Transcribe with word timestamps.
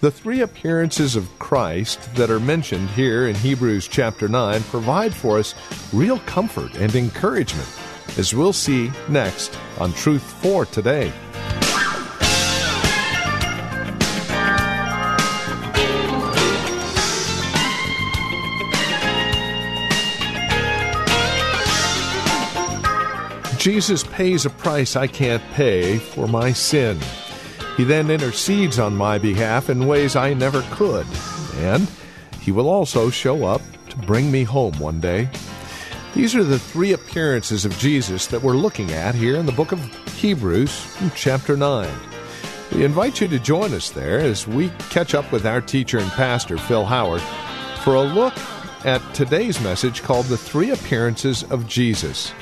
The 0.00 0.10
three 0.10 0.40
appearances 0.40 1.14
of 1.14 1.28
Christ 1.38 2.14
that 2.14 2.30
are 2.30 2.40
mentioned 2.40 2.88
here 2.90 3.28
in 3.28 3.34
Hebrews 3.34 3.86
chapter 3.86 4.28
9 4.28 4.62
provide 4.62 5.12
for 5.12 5.38
us 5.38 5.54
real 5.92 6.20
comfort 6.20 6.74
and 6.76 6.94
encouragement, 6.94 7.68
as 8.16 8.32
we'll 8.32 8.54
see 8.54 8.90
next 9.10 9.58
on 9.78 9.92
Truth 9.92 10.22
for 10.22 10.64
Today. 10.64 11.12
Jesus 23.58 24.04
pays 24.04 24.46
a 24.46 24.50
price 24.50 24.96
I 24.96 25.06
can't 25.06 25.42
pay 25.52 25.98
for 25.98 26.26
my 26.26 26.52
sin. 26.52 26.98
He 27.76 27.84
then 27.84 28.10
intercedes 28.10 28.78
on 28.78 28.96
my 28.96 29.18
behalf 29.18 29.70
in 29.70 29.86
ways 29.86 30.16
I 30.16 30.34
never 30.34 30.62
could, 30.70 31.06
and 31.56 31.90
He 32.40 32.52
will 32.52 32.68
also 32.68 33.10
show 33.10 33.44
up 33.44 33.62
to 33.90 33.96
bring 33.98 34.30
me 34.30 34.44
home 34.44 34.78
one 34.78 35.00
day. 35.00 35.28
These 36.14 36.34
are 36.34 36.44
the 36.44 36.58
three 36.58 36.92
appearances 36.92 37.64
of 37.64 37.78
Jesus 37.78 38.26
that 38.26 38.42
we're 38.42 38.56
looking 38.56 38.90
at 38.92 39.14
here 39.14 39.36
in 39.36 39.46
the 39.46 39.52
book 39.52 39.72
of 39.72 39.80
Hebrews, 40.16 40.96
chapter 41.14 41.56
9. 41.56 41.88
We 42.74 42.84
invite 42.84 43.20
you 43.20 43.28
to 43.28 43.38
join 43.38 43.72
us 43.72 43.90
there 43.90 44.18
as 44.18 44.46
we 44.46 44.70
catch 44.90 45.14
up 45.14 45.30
with 45.32 45.46
our 45.46 45.60
teacher 45.60 45.98
and 45.98 46.10
pastor, 46.10 46.58
Phil 46.58 46.84
Howard, 46.84 47.22
for 47.82 47.94
a 47.94 48.02
look 48.02 48.34
at 48.84 49.02
today's 49.14 49.60
message 49.60 50.02
called 50.02 50.26
The 50.26 50.36
Three 50.36 50.70
Appearances 50.70 51.44
of 51.44 51.68
Jesus. 51.68 52.32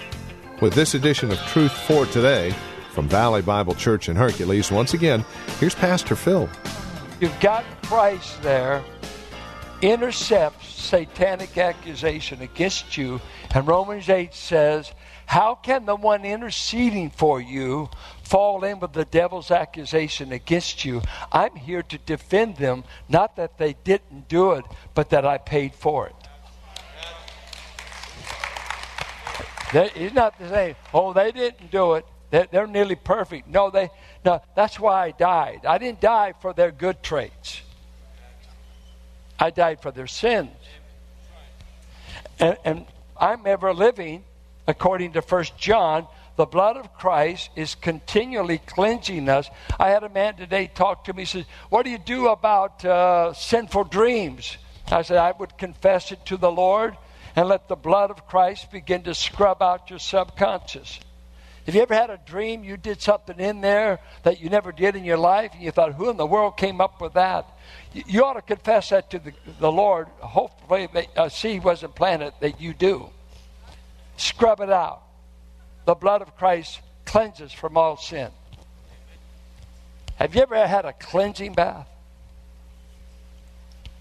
With 0.60 0.74
this 0.74 0.94
edition 0.94 1.30
of 1.30 1.38
Truth 1.40 1.72
for 1.72 2.06
Today 2.06 2.54
from 2.98 3.08
Valley 3.08 3.42
Bible 3.42 3.76
Church 3.76 4.08
in 4.08 4.16
Hercules, 4.16 4.72
once 4.72 4.92
again, 4.92 5.24
here's 5.60 5.76
Pastor 5.76 6.16
Phil. 6.16 6.48
You've 7.20 7.38
got 7.38 7.64
Christ 7.84 8.42
there, 8.42 8.82
intercepts 9.82 10.66
satanic 10.66 11.56
accusation 11.56 12.42
against 12.42 12.96
you, 12.96 13.20
and 13.54 13.68
Romans 13.68 14.08
8 14.08 14.34
says, 14.34 14.90
How 15.26 15.54
can 15.54 15.86
the 15.86 15.94
one 15.94 16.24
interceding 16.24 17.10
for 17.10 17.40
you 17.40 17.88
fall 18.24 18.64
in 18.64 18.80
with 18.80 18.94
the 18.94 19.04
devil's 19.04 19.52
accusation 19.52 20.32
against 20.32 20.84
you? 20.84 21.00
I'm 21.30 21.54
here 21.54 21.84
to 21.84 21.98
defend 21.98 22.56
them, 22.56 22.82
not 23.08 23.36
that 23.36 23.58
they 23.58 23.74
didn't 23.84 24.26
do 24.26 24.54
it, 24.54 24.64
but 24.94 25.10
that 25.10 25.24
I 25.24 25.38
paid 25.38 25.72
for 25.72 26.08
it. 26.08 26.16
He's 29.94 30.14
not 30.14 30.34
saying, 30.40 30.74
oh, 30.92 31.12
they 31.12 31.30
didn't 31.30 31.70
do 31.70 31.94
it. 31.94 32.04
They're, 32.30 32.46
they're 32.50 32.66
nearly 32.66 32.94
perfect. 32.94 33.48
No, 33.48 33.70
they. 33.70 33.90
No, 34.24 34.42
that's 34.54 34.78
why 34.78 35.04
I 35.04 35.10
died. 35.12 35.64
I 35.66 35.78
didn't 35.78 36.00
die 36.00 36.34
for 36.40 36.52
their 36.52 36.70
good 36.70 37.02
traits. 37.02 37.62
I 39.38 39.50
died 39.50 39.80
for 39.80 39.90
their 39.90 40.06
sins. 40.06 40.56
And, 42.38 42.56
and 42.64 42.86
I'm 43.18 43.46
ever 43.46 43.72
living, 43.72 44.24
according 44.66 45.12
to 45.12 45.22
First 45.22 45.56
John. 45.56 46.06
The 46.36 46.46
blood 46.46 46.76
of 46.76 46.94
Christ 46.94 47.50
is 47.56 47.74
continually 47.74 48.58
cleansing 48.58 49.28
us. 49.28 49.50
I 49.78 49.90
had 49.90 50.04
a 50.04 50.08
man 50.08 50.36
today 50.36 50.70
talk 50.72 51.04
to 51.04 51.12
me. 51.12 51.22
He 51.22 51.26
says, 51.26 51.44
"What 51.68 51.84
do 51.84 51.90
you 51.90 51.98
do 51.98 52.28
about 52.28 52.84
uh, 52.84 53.32
sinful 53.32 53.84
dreams?" 53.84 54.56
I 54.90 55.02
said, 55.02 55.16
"I 55.16 55.32
would 55.32 55.58
confess 55.58 56.12
it 56.12 56.24
to 56.26 56.36
the 56.36 56.50
Lord." 56.50 56.96
and 57.36 57.48
let 57.48 57.68
the 57.68 57.76
blood 57.76 58.10
of 58.10 58.26
Christ 58.26 58.72
begin 58.72 59.02
to 59.04 59.14
scrub 59.14 59.62
out 59.62 59.90
your 59.90 60.00
subconscious. 60.00 60.98
Have 61.68 61.74
you 61.74 61.82
ever 61.82 61.92
had 61.92 62.08
a 62.08 62.18
dream 62.24 62.64
you 62.64 62.78
did 62.78 63.02
something 63.02 63.38
in 63.38 63.60
there 63.60 64.00
that 64.22 64.40
you 64.40 64.48
never 64.48 64.72
did 64.72 64.96
in 64.96 65.04
your 65.04 65.18
life 65.18 65.52
and 65.52 65.62
you 65.62 65.70
thought, 65.70 65.92
who 65.92 66.08
in 66.08 66.16
the 66.16 66.24
world 66.24 66.56
came 66.56 66.80
up 66.80 66.98
with 66.98 67.12
that? 67.12 67.46
You, 67.92 68.24
ought 68.24 68.32
to 68.32 68.40
confess 68.40 68.88
that 68.88 69.10
to 69.10 69.18
the, 69.18 69.34
the 69.60 69.70
Lord. 69.70 70.06
Hopefully, 70.20 70.88
a 70.94 71.20
uh, 71.20 71.28
seed 71.28 71.62
wasn't 71.62 71.94
planted 71.94 72.32
that 72.40 72.58
you 72.58 72.72
do. 72.72 73.10
Scrub 74.16 74.62
it 74.62 74.70
out. 74.70 75.02
The 75.84 75.94
blood 75.94 76.22
of 76.22 76.34
Christ 76.38 76.80
cleanses 77.04 77.52
from 77.52 77.76
all 77.76 77.98
sin. 77.98 78.30
Have 80.16 80.34
you 80.34 80.40
ever 80.40 80.66
had 80.66 80.86
a 80.86 80.94
cleansing 80.94 81.52
bath? 81.52 81.86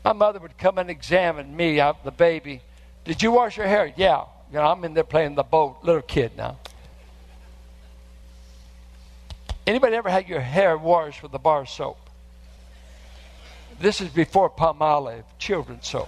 My 0.06 0.14
mother 0.14 0.40
would 0.40 0.58
come 0.58 0.78
and 0.78 0.90
examine 0.90 1.54
me, 1.54 1.82
out 1.82 2.06
the 2.06 2.12
baby, 2.12 2.62
did 3.04 3.22
you 3.22 3.34
wash 3.34 3.58
your 3.58 3.68
hair? 3.68 3.94
Yeah. 3.98 4.24
You 4.54 4.60
know, 4.60 4.68
I'm 4.68 4.86
in 4.86 4.94
there 4.94 5.04
playing 5.04 5.36
the 5.36 5.44
boat, 5.44 5.80
little 5.84 6.02
kid 6.02 6.32
now. 6.38 6.60
Anybody 9.68 9.98
ever 9.98 10.10
had 10.10 10.30
your 10.30 10.40
hair 10.40 10.78
washed 10.78 11.22
with 11.22 11.34
a 11.34 11.40
bar 11.40 11.66
soap? 11.66 12.00
This 13.82 14.00
is 14.00 14.08
before 14.08 14.50
Palmolive, 14.50 15.26
children's 15.38 15.86
soap. 15.86 16.08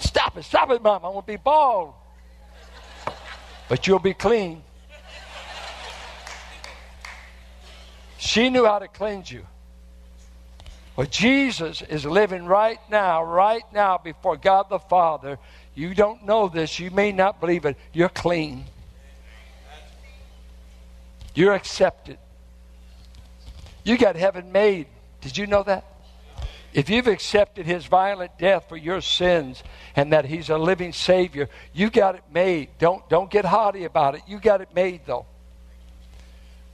Stop 0.00 0.38
it, 0.38 0.44
stop 0.44 0.70
it, 0.70 0.82
Mom. 0.82 1.02
Going 1.02 1.20
to 1.20 1.26
be 1.26 1.36
bald. 1.36 1.92
But 3.68 3.86
you'll 3.86 3.98
be 3.98 4.14
clean. 4.14 4.62
She 8.16 8.48
knew 8.48 8.64
how 8.64 8.78
to 8.78 8.88
cleanse 8.88 9.30
you. 9.30 9.46
Well, 10.96 11.06
Jesus 11.06 11.82
is 11.82 12.06
living 12.06 12.46
right 12.46 12.78
now, 12.90 13.22
right 13.22 13.64
now 13.74 13.98
before 13.98 14.38
God 14.38 14.70
the 14.70 14.78
Father. 14.78 15.38
You 15.74 15.94
don't 15.94 16.24
know 16.24 16.48
this. 16.48 16.78
You 16.78 16.90
may 16.90 17.12
not 17.12 17.40
believe 17.40 17.66
it. 17.66 17.76
You're 17.92 18.08
clean. 18.08 18.64
You're 21.34 21.54
accepted. 21.54 22.18
You 23.82 23.98
got 23.98 24.16
heaven 24.16 24.52
made. 24.52 24.86
Did 25.20 25.36
you 25.36 25.46
know 25.46 25.62
that? 25.64 25.84
If 26.72 26.90
you've 26.90 27.06
accepted 27.06 27.66
his 27.66 27.86
violent 27.86 28.36
death 28.36 28.68
for 28.68 28.76
your 28.76 29.00
sins 29.00 29.62
and 29.94 30.12
that 30.12 30.24
he's 30.24 30.50
a 30.50 30.58
living 30.58 30.92
Savior, 30.92 31.48
you 31.72 31.88
got 31.88 32.16
it 32.16 32.24
made. 32.32 32.70
Don't, 32.78 33.08
don't 33.08 33.30
get 33.30 33.44
haughty 33.44 33.84
about 33.84 34.16
it. 34.16 34.22
You 34.26 34.40
got 34.40 34.60
it 34.60 34.74
made, 34.74 35.02
though. 35.06 35.26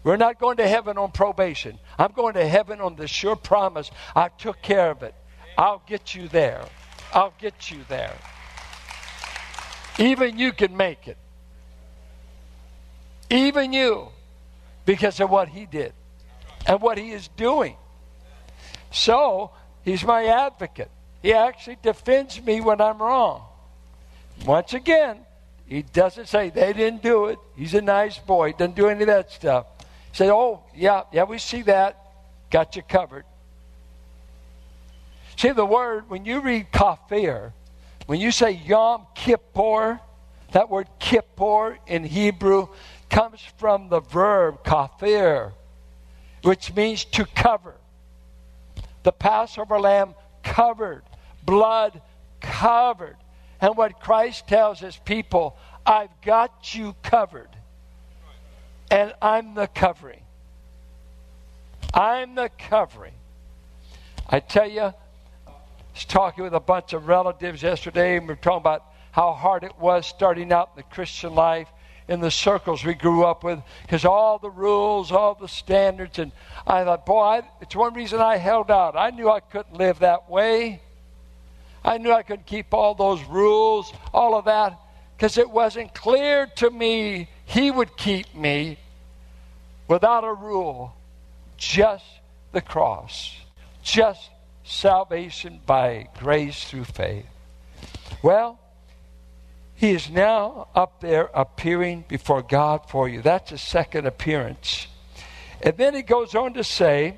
We're 0.03 0.17
not 0.17 0.39
going 0.39 0.57
to 0.57 0.67
heaven 0.67 0.97
on 0.97 1.13
probation. 1.13 1.79
I'm 1.99 2.13
going 2.13 2.35
to 2.35 2.49
heaven 2.49 2.81
on 2.81 2.97
the 2.97 3.07
sure 3.07 3.37
promise 3.37 3.91
I 4.17 4.29
took 4.29 4.63
care 4.63 4.91
of 4.91 5.03
it. 5.03 5.15
I'll 5.59 5.83
get 5.87 6.15
you 6.15 6.29
there. 6.29 6.65
I'll 7.13 7.35
get 7.39 7.71
you 7.71 7.85
there. 7.89 8.17
Even 9.99 10.39
you 10.39 10.53
can 10.53 10.75
make 10.75 11.07
it. 11.07 11.19
Even 13.29 13.75
you, 13.75 14.09
because 14.91 15.21
of 15.21 15.31
what 15.31 15.49
he 15.49 15.67
did 15.67 15.93
and 16.67 16.83
what 16.83 16.99
he 16.99 17.13
is 17.13 17.29
doing. 17.37 17.77
So, 18.91 19.53
he's 19.85 20.03
my 20.03 20.25
advocate. 20.25 20.91
He 21.23 21.33
actually 21.33 21.79
defends 21.81 22.43
me 22.43 22.61
when 22.61 22.81
I'm 22.81 22.99
wrong. 22.99 23.45
Once 24.45 24.75
again, 24.75 25.19
he 25.65 25.83
doesn't 25.83 26.27
say 26.27 26.51
they 26.51 26.73
didn't 26.73 27.05
do 27.05 27.27
it. 27.27 27.39
He's 27.55 27.75
a 27.75 27.81
nice 27.81 28.19
boy. 28.19 28.49
He 28.49 28.53
doesn't 28.55 28.75
do 28.75 28.89
any 28.89 29.03
of 29.03 29.07
that 29.07 29.31
stuff. 29.31 29.67
He 30.11 30.17
said, 30.17 30.31
oh, 30.31 30.65
yeah, 30.75 31.05
yeah, 31.13 31.23
we 31.23 31.39
see 31.39 31.63
that. 31.63 31.97
Got 32.51 32.75
you 32.75 32.83
covered. 32.83 33.27
See, 35.37 35.53
the 35.53 35.65
word, 35.65 36.11
when 36.11 36.25
you 36.25 36.41
read 36.41 36.73
kafir, 36.73 37.53
when 38.07 38.19
you 38.19 38.33
say 38.33 38.51
Yom 38.51 39.07
Kippur, 39.15 40.01
that 40.51 40.69
word 40.69 40.89
Kippur 40.99 41.79
in 41.87 42.03
Hebrew 42.03 42.67
comes 43.11 43.41
from 43.59 43.89
the 43.89 44.01
verb 44.01 44.65
kafir, 44.65 45.53
which 46.43 46.75
means 46.75 47.05
to 47.05 47.27
cover. 47.27 47.75
The 49.03 49.13
Passover 49.13 49.79
lamb 49.81 50.15
covered, 50.43 51.03
blood 51.45 52.01
covered. 52.41 53.17
And 53.61 53.77
what 53.77 54.01
Christ 54.01 54.49
tells 54.49 54.81
his 54.81 54.97
people, 54.97 55.57
I've 55.85 56.21
got 56.23 56.75
you 56.75 56.95
covered 57.03 57.49
and 58.91 59.15
I'm 59.23 59.55
the 59.55 59.69
covering. 59.69 60.23
I'm 61.95 62.35
the 62.35 62.51
covering. 62.59 63.15
I 64.29 64.41
tell 64.41 64.69
you, 64.69 64.83
I 64.83 64.93
was 65.95 66.05
talking 66.05 66.45
with 66.45 66.55
a 66.55 66.61
bunch 66.61 66.93
of 66.93 67.09
relatives 67.09 67.63
yesterday, 67.63 68.17
and 68.17 68.27
we 68.27 68.35
were 68.35 68.41
talking 68.41 68.59
about 68.59 68.85
how 69.13 69.33
hard 69.33 69.65
it 69.65 69.79
was 69.79 70.07
starting 70.07 70.53
out 70.53 70.71
in 70.75 70.77
the 70.77 70.95
Christian 70.95 71.35
life 71.35 71.69
in 72.11 72.19
the 72.19 72.31
circles 72.31 72.85
we 72.85 72.93
grew 72.93 73.25
up 73.25 73.45
with 73.45 73.61
because 73.83 74.05
all 74.05 74.39
the 74.39 74.51
rules, 74.51 75.13
all 75.13 75.35
the 75.35 75.47
standards. 75.47 76.19
And 76.19 76.33
I 76.67 76.83
thought, 76.83 77.07
boy, 77.07 77.23
I, 77.23 77.43
it's 77.61 77.77
one 77.77 77.95
reason 77.95 78.21
I 78.21 78.37
held 78.37 78.69
out. 78.69 78.97
I 78.97 79.11
knew 79.11 79.31
I 79.31 79.39
couldn't 79.39 79.77
live 79.77 80.01
that 80.01 80.29
way. 80.29 80.83
I 81.85 81.99
knew 81.99 82.13
I 82.13 82.25
couldn't 82.25 82.47
keep 82.47 82.75
all 82.75 82.95
those 82.95 83.23
rules, 83.23 83.93
all 84.13 84.37
of 84.37 84.47
that, 84.47 84.77
because 85.17 85.39
it 85.39 85.49
wasn't 85.49 85.95
clear 85.95 86.47
to 86.57 86.71
me 86.71 87.29
He 87.47 87.71
would 87.71 87.97
keep 87.97 88.35
me 88.35 88.77
without 89.87 90.25
a 90.25 90.33
rule, 90.33 90.93
just 91.57 92.05
the 92.51 92.61
cross, 92.61 93.37
just 93.85 94.31
salvation 94.65 95.61
by 95.65 96.09
grace 96.19 96.65
through 96.65 96.85
faith. 96.85 97.27
Well, 98.21 98.59
he 99.81 99.93
is 99.93 100.11
now 100.11 100.69
up 100.75 101.01
there 101.01 101.31
appearing 101.33 102.05
before 102.07 102.43
God 102.43 102.91
for 102.91 103.09
you. 103.09 103.23
That's 103.23 103.51
a 103.51 103.57
second 103.57 104.07
appearance. 104.07 104.87
And 105.63 105.75
then 105.79 105.95
he 105.95 106.03
goes 106.03 106.35
on 106.35 106.53
to 106.53 106.63
say, 106.63 107.17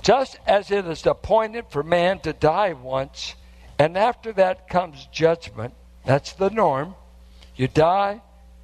just 0.00 0.38
as 0.46 0.70
it 0.70 0.86
is 0.86 1.04
appointed 1.04 1.66
for 1.68 1.82
man 1.82 2.20
to 2.20 2.32
die 2.32 2.72
once, 2.72 3.34
and 3.78 3.98
after 3.98 4.32
that 4.32 4.70
comes 4.70 5.06
judgment, 5.12 5.74
that's 6.06 6.32
the 6.32 6.48
norm. 6.48 6.94
You 7.56 7.68
die, 7.68 8.22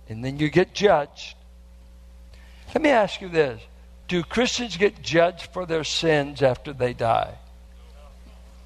and 0.09 0.25
then 0.25 0.39
you 0.39 0.49
get 0.49 0.73
judged. 0.73 1.37
Let 2.69 2.81
me 2.81 2.89
ask 2.89 3.21
you 3.21 3.29
this 3.29 3.61
Do 4.09 4.23
Christians 4.23 4.79
get 4.79 5.03
judged 5.03 5.53
for 5.53 5.67
their 5.67 5.85
sins 5.85 6.41
after 6.41 6.73
they 6.73 6.95
die? 6.95 7.35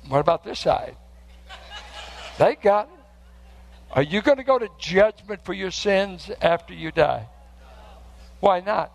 What 0.07 0.21
about 0.21 0.45
this 0.45 0.61
side? 0.61 0.95
They 2.39 2.55
got 2.55 2.89
it. 2.93 2.98
Are 3.93 4.03
you 4.03 4.21
going 4.21 4.37
to 4.37 4.45
go 4.45 4.59
to 4.59 4.69
judgment 4.79 5.45
for 5.45 5.55
your 5.55 5.71
sins 5.71 6.31
after 6.41 6.75
you 6.75 6.93
die? 6.93 7.27
Why 8.41 8.61
not? 8.61 8.93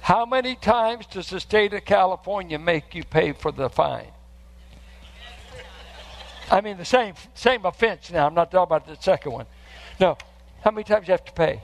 How 0.00 0.26
many 0.26 0.54
times 0.54 1.06
does 1.06 1.30
the 1.30 1.40
state 1.40 1.72
of 1.72 1.84
California 1.84 2.58
make 2.58 2.94
you 2.94 3.04
pay 3.04 3.32
for 3.32 3.50
the 3.50 3.70
fine? 3.70 4.12
I 6.50 6.60
mean, 6.60 6.76
the 6.76 6.84
same 6.84 7.14
same 7.34 7.64
offense 7.64 8.10
now. 8.10 8.26
I'm 8.26 8.34
not 8.34 8.50
talking 8.50 8.64
about 8.64 8.86
the 8.86 9.02
second 9.02 9.32
one. 9.32 9.46
No. 9.98 10.18
How 10.62 10.70
many 10.70 10.84
times 10.84 11.08
you 11.08 11.12
have 11.12 11.24
to 11.24 11.32
pay? 11.32 11.62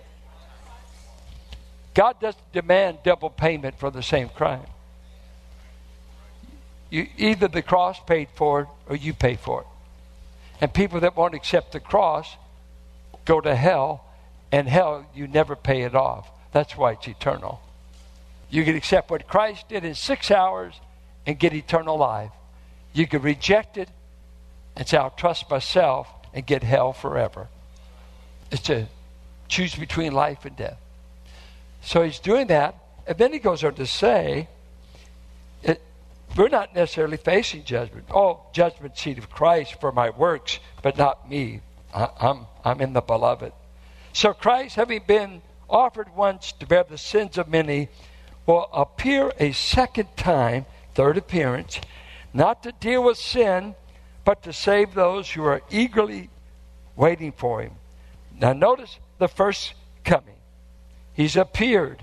God 1.95 2.19
doesn't 2.21 2.53
demand 2.53 2.99
double 3.05 3.31
payment 3.31 3.79
for 3.79 3.91
the 3.91 4.03
same 4.03 4.29
crime. 4.31 4.67
You, 6.91 7.07
either 7.17 7.49
the 7.49 7.63
cross 7.63 7.99
paid 8.05 8.29
for 8.35 8.63
it 8.63 8.69
or 8.89 8.97
you 8.97 9.15
pay 9.15 9.37
for 9.37 9.63
it. 9.63 9.67
And 10.61 10.75
people 10.75 11.01
that 11.01 11.17
won't 11.17 11.35
accept 11.35 11.73
the 11.73 11.81
cross 11.81 12.37
go 13.25 13.41
to 13.41 13.55
hell, 13.55 14.05
and 14.53 14.69
hell, 14.69 15.07
you 15.15 15.29
never 15.29 15.55
pay 15.55 15.83
it 15.83 15.95
off. 15.95 16.29
That's 16.53 16.77
why 16.77 16.93
it's 16.93 17.07
eternal. 17.07 17.61
You 18.51 18.65
can 18.65 18.75
accept 18.75 19.11
what 19.11 19.29
Christ 19.29 19.69
did 19.69 19.85
in 19.85 19.95
six 19.95 20.31
hours 20.31 20.75
and 21.27 21.39
get 21.39 21.55
eternal 21.55 21.97
life. 21.97 22.33
You 22.93 23.07
can 23.07 23.23
reject 23.23 23.77
it 23.77 23.89
and 24.77 24.89
say, 24.89 24.97
I'll 24.97 25.11
trust 25.11 25.49
myself 25.49 26.09
and 26.35 26.45
get 26.45 26.63
hell 26.63 26.93
forever. 26.93 27.49
It's 28.51 28.63
to 28.63 28.87
choose 29.47 29.75
between 29.77 30.13
life 30.13 30.45
and 30.45 30.57
death. 30.57 30.79
So 31.83 32.03
he's 32.03 32.19
doing 32.19 32.49
that. 32.49 32.75
And 33.07 33.17
then 33.17 33.33
he 33.33 33.39
goes 33.39 33.63
on 33.63 33.75
to 33.75 33.87
say, 33.87 34.49
we're 36.37 36.49
not 36.49 36.75
necessarily 36.75 37.17
facing 37.17 37.65
judgment. 37.65 38.06
Oh, 38.11 38.47
judgment 38.53 38.97
seat 38.97 39.19
of 39.19 39.31
Christ 39.31 39.81
for 39.81 39.93
my 39.93 40.11
works, 40.11 40.59
but 40.82 40.97
not 40.97 41.29
me. 41.29 41.61
I, 41.94 42.09
I'm, 42.21 42.47
I'm 42.65 42.81
in 42.81 42.93
the 42.93 43.00
beloved. 43.00 43.53
So 44.12 44.32
Christ, 44.32 44.77
having 44.77 45.03
been 45.06 45.43
offered 45.69 46.15
once 46.15 46.53
to 46.53 46.67
bear 46.67 46.85
the 46.85 46.99
sins 46.99 47.38
of 47.38 47.49
many, 47.49 47.88
will 48.47 48.69
appear 48.73 49.32
a 49.38 49.53
second 49.53 50.17
time, 50.17 50.67
third 50.94 51.17
appearance, 51.17 51.81
not 52.32 52.62
to 52.62 52.73
deal 52.73 53.03
with 53.03 53.19
sin, 53.19 53.75
but 54.25 54.43
to 54.43 54.53
save 54.53 54.94
those 54.94 55.31
who 55.31 55.44
are 55.44 55.62
eagerly 55.71 56.31
waiting 56.97 57.32
for 57.32 57.62
him. 57.62 57.73
Now, 58.38 58.53
notice 58.53 58.99
the 59.19 59.29
first 59.29 59.75
coming. 60.05 60.37
He's 61.12 61.37
appeared 61.37 62.03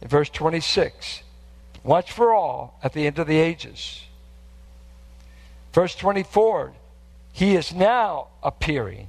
in 0.00 0.08
verse 0.08 0.30
26 0.30 1.22
once 1.82 2.08
for 2.08 2.34
all 2.34 2.78
at 2.82 2.92
the 2.92 3.06
end 3.06 3.18
of 3.18 3.26
the 3.26 3.38
ages. 3.38 4.02
Verse 5.72 5.94
24, 5.94 6.72
he 7.32 7.54
is 7.54 7.72
now 7.72 8.28
appearing. 8.42 9.08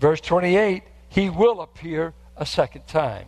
Verse 0.00 0.20
28, 0.20 0.82
he 1.08 1.30
will 1.30 1.60
appear 1.60 2.12
a 2.36 2.44
second 2.44 2.86
time. 2.86 3.26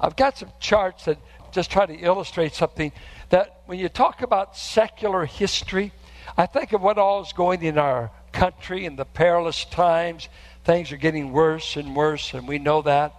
I've 0.00 0.16
got 0.16 0.36
some 0.36 0.50
charts 0.58 1.04
that 1.04 1.18
just 1.52 1.70
try 1.70 1.86
to 1.86 1.94
illustrate 1.94 2.54
something 2.54 2.92
that 3.28 3.60
when 3.66 3.78
you 3.78 3.88
talk 3.88 4.22
about 4.22 4.56
secular 4.56 5.24
history, 5.24 5.92
I 6.36 6.46
think 6.46 6.72
of 6.72 6.82
what 6.82 6.98
all 6.98 7.22
is 7.22 7.32
going 7.32 7.62
in 7.62 7.78
our 7.78 8.10
country 8.32 8.84
in 8.84 8.96
the 8.96 9.04
perilous 9.04 9.64
times. 9.66 10.28
Things 10.64 10.90
are 10.92 10.96
getting 10.96 11.32
worse 11.32 11.76
and 11.76 11.94
worse, 11.94 12.34
and 12.34 12.48
we 12.48 12.58
know 12.58 12.82
that. 12.82 13.14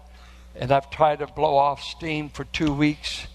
And 0.56 0.72
I've 0.72 0.90
tried 0.90 1.20
to 1.20 1.28
blow 1.28 1.56
off 1.56 1.82
steam 1.82 2.30
for 2.30 2.44
two 2.44 2.74
weeks, 2.74 3.28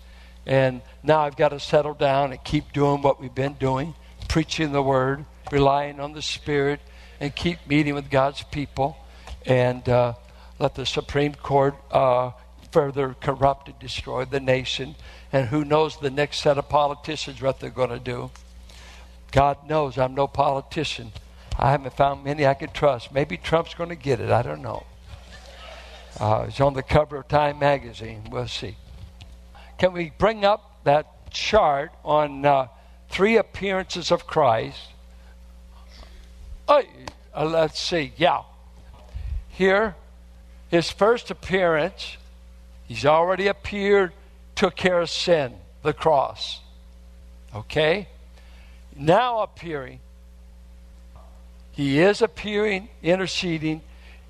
and 0.46 0.82
now 1.02 1.20
I've 1.20 1.36
got 1.36 1.48
to 1.50 1.60
settle 1.60 1.94
down 1.94 2.32
and 2.32 2.42
keep 2.44 2.72
doing 2.72 3.02
what 3.02 3.20
we've 3.20 3.34
been 3.34 3.54
doing 3.54 3.94
preaching 4.28 4.72
the 4.72 4.82
word, 4.82 5.24
relying 5.50 5.98
on 5.98 6.12
the 6.12 6.22
Spirit, 6.22 6.80
and 7.18 7.34
keep 7.34 7.66
meeting 7.66 7.94
with 7.94 8.10
God's 8.10 8.42
people, 8.44 8.96
and 9.44 9.88
uh, 9.88 10.14
let 10.58 10.74
the 10.74 10.86
Supreme 10.86 11.34
Court 11.34 11.74
uh, 11.90 12.30
further 12.70 13.16
corrupt 13.20 13.68
and 13.68 13.78
destroy 13.78 14.24
the 14.24 14.38
nation. 14.38 14.94
And 15.32 15.48
who 15.48 15.64
knows 15.64 15.98
the 15.98 16.10
next 16.10 16.40
set 16.40 16.58
of 16.58 16.68
politicians 16.68 17.42
what 17.42 17.58
they're 17.58 17.70
going 17.70 17.90
to 17.90 17.98
do. 17.98 18.30
God 19.32 19.68
knows 19.68 19.98
I'm 19.98 20.14
no 20.14 20.26
politician. 20.26 21.12
I 21.58 21.70
haven't 21.72 21.94
found 21.94 22.24
many 22.24 22.46
I 22.46 22.54
can 22.54 22.70
trust. 22.70 23.12
Maybe 23.12 23.36
Trump's 23.36 23.74
going 23.74 23.90
to 23.90 23.96
get 23.96 24.20
it. 24.20 24.30
I 24.30 24.42
don't 24.42 24.62
know. 24.62 24.86
Uh, 26.20 26.46
it's 26.48 26.60
on 26.60 26.74
the 26.74 26.82
cover 26.82 27.18
of 27.18 27.28
Time 27.28 27.58
magazine. 27.58 28.24
We'll 28.30 28.48
see. 28.48 28.76
Can 29.78 29.92
we 29.92 30.12
bring 30.18 30.44
up 30.44 30.80
that 30.84 31.30
chart 31.30 31.92
on 32.04 32.44
uh, 32.44 32.66
three 33.08 33.36
appearances 33.36 34.10
of 34.10 34.26
Christ? 34.26 34.80
Uh, 36.66 36.82
let's 37.40 37.78
see. 37.78 38.12
Yeah. 38.16 38.42
Here, 39.48 39.94
his 40.68 40.90
first 40.90 41.30
appearance, 41.30 42.16
he's 42.86 43.06
already 43.06 43.46
appeared, 43.46 44.12
took 44.56 44.74
care 44.74 45.00
of 45.00 45.10
sin, 45.10 45.54
the 45.82 45.92
cross. 45.92 46.60
Okay? 47.54 48.08
Now 48.96 49.40
appearing. 49.40 50.00
He 51.70 52.00
is 52.00 52.20
appearing, 52.20 52.88
interceding. 53.04 53.82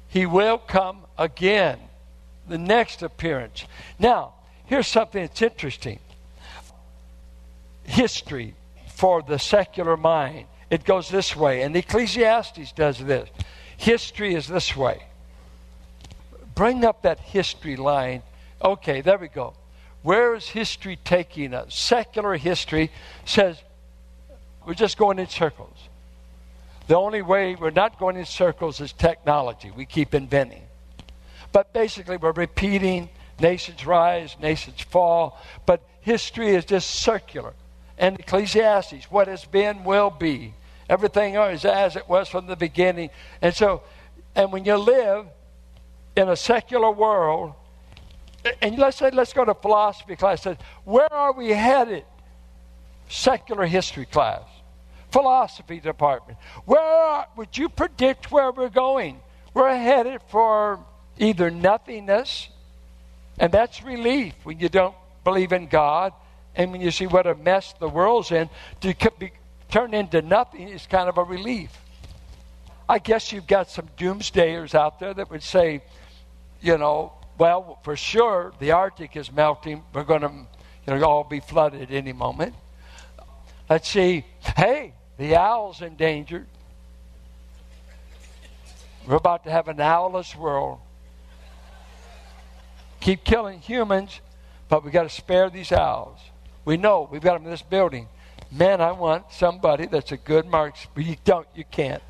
He 0.08 0.26
will 0.26 0.58
come 0.58 1.00
again. 1.16 1.78
The 2.48 2.58
next 2.58 3.02
appearance. 3.02 3.64
Now, 3.98 4.34
here's 4.66 4.86
something 4.86 5.22
that's 5.22 5.42
interesting 5.42 5.98
history 7.88 8.54
for 8.88 9.22
the 9.22 9.38
secular 9.38 9.96
mind. 9.96 10.46
It 10.70 10.84
goes 10.84 11.08
this 11.08 11.34
way, 11.34 11.62
and 11.62 11.74
Ecclesiastes 11.74 12.72
does 12.72 12.98
this. 12.98 13.28
History 13.78 14.34
is 14.34 14.46
this 14.46 14.76
way. 14.76 15.02
Bring 16.54 16.84
up 16.84 17.02
that 17.02 17.18
history 17.20 17.76
line. 17.76 18.22
Okay, 18.62 19.00
there 19.00 19.18
we 19.18 19.28
go. 19.28 19.54
Where 20.02 20.34
is 20.34 20.48
history 20.48 20.98
taking 21.04 21.54
us? 21.54 21.74
Secular 21.74 22.36
history 22.36 22.90
says 23.24 23.60
we're 24.66 24.74
just 24.74 24.98
going 24.98 25.18
in 25.18 25.28
circles. 25.28 25.76
The 26.88 26.96
only 26.96 27.22
way 27.22 27.54
we're 27.54 27.70
not 27.70 27.98
going 27.98 28.16
in 28.16 28.24
circles 28.24 28.80
is 28.80 28.92
technology. 28.92 29.70
We 29.70 29.86
keep 29.86 30.14
inventing. 30.14 30.67
But 31.52 31.72
basically, 31.72 32.16
we're 32.16 32.32
repeating 32.32 33.08
nations 33.40 33.86
rise, 33.86 34.36
nations 34.40 34.80
fall. 34.80 35.40
But 35.66 35.82
history 36.00 36.54
is 36.54 36.64
just 36.64 36.90
circular. 36.90 37.54
And 37.96 38.18
Ecclesiastes, 38.20 39.10
what 39.10 39.28
has 39.28 39.44
been 39.44 39.84
will 39.84 40.10
be. 40.10 40.54
Everything 40.88 41.34
is 41.34 41.64
as 41.64 41.96
it 41.96 42.08
was 42.08 42.28
from 42.28 42.46
the 42.46 42.56
beginning. 42.56 43.10
And 43.42 43.54
so, 43.54 43.82
and 44.34 44.52
when 44.52 44.64
you 44.64 44.76
live 44.76 45.26
in 46.16 46.28
a 46.28 46.36
secular 46.36 46.90
world, 46.90 47.54
and 48.62 48.78
let's 48.78 48.96
say, 48.96 49.10
let's 49.10 49.32
go 49.32 49.44
to 49.44 49.54
philosophy 49.54 50.16
class. 50.16 50.46
Where 50.84 51.12
are 51.12 51.32
we 51.32 51.50
headed? 51.50 52.04
Secular 53.08 53.66
history 53.66 54.06
class, 54.06 54.42
philosophy 55.10 55.80
department. 55.80 56.38
Where 56.64 56.80
are, 56.80 57.26
would 57.36 57.56
you 57.56 57.68
predict 57.68 58.30
where 58.30 58.52
we're 58.52 58.68
going? 58.68 59.20
We're 59.54 59.76
headed 59.76 60.20
for 60.28 60.80
either 61.18 61.50
nothingness, 61.50 62.48
and 63.38 63.52
that's 63.52 63.82
relief 63.82 64.34
when 64.44 64.58
you 64.58 64.68
don't 64.68 64.94
believe 65.24 65.52
in 65.52 65.66
God, 65.66 66.12
and 66.56 66.72
when 66.72 66.80
you 66.80 66.90
see 66.90 67.06
what 67.06 67.26
a 67.26 67.34
mess 67.34 67.74
the 67.78 67.88
world's 67.88 68.32
in, 68.32 68.48
to 68.80 68.94
be, 69.18 69.32
turn 69.70 69.94
into 69.94 70.22
nothing 70.22 70.68
is 70.68 70.86
kind 70.86 71.08
of 71.08 71.18
a 71.18 71.22
relief. 71.22 71.70
I 72.88 72.98
guess 72.98 73.32
you've 73.32 73.46
got 73.46 73.70
some 73.70 73.88
doomsdayers 73.98 74.74
out 74.74 74.98
there 74.98 75.12
that 75.12 75.30
would 75.30 75.42
say, 75.42 75.82
you 76.60 76.78
know, 76.78 77.12
well, 77.36 77.78
for 77.82 77.96
sure 77.96 78.52
the 78.58 78.72
Arctic 78.72 79.16
is 79.16 79.30
melting. 79.30 79.84
We're 79.92 80.04
going 80.04 80.22
to, 80.22 80.32
you 80.86 80.98
know, 80.98 81.04
all 81.04 81.24
be 81.24 81.40
flooded 81.40 81.90
any 81.90 82.12
moment. 82.12 82.54
Let's 83.68 83.88
see. 83.88 84.24
Hey, 84.56 84.94
the 85.18 85.36
owl's 85.36 85.82
endangered. 85.82 86.46
We're 89.06 89.16
about 89.16 89.44
to 89.44 89.50
have 89.50 89.68
an 89.68 89.80
owlless 89.80 90.34
world. 90.34 90.80
Keep 93.00 93.24
killing 93.24 93.60
humans, 93.60 94.20
but 94.68 94.84
we've 94.84 94.92
got 94.92 95.04
to 95.04 95.08
spare 95.08 95.50
these 95.50 95.72
owls. 95.72 96.18
We 96.64 96.76
know 96.76 97.08
we've 97.10 97.22
got 97.22 97.34
them 97.34 97.44
in 97.44 97.50
this 97.50 97.62
building. 97.62 98.08
Man, 98.50 98.80
I 98.80 98.92
want 98.92 99.24
somebody 99.30 99.86
that's 99.86 100.12
a 100.12 100.16
good 100.16 100.46
marksman. 100.46 101.06
You 101.06 101.16
don't, 101.24 101.46
you 101.54 101.64
can't. 101.70 102.02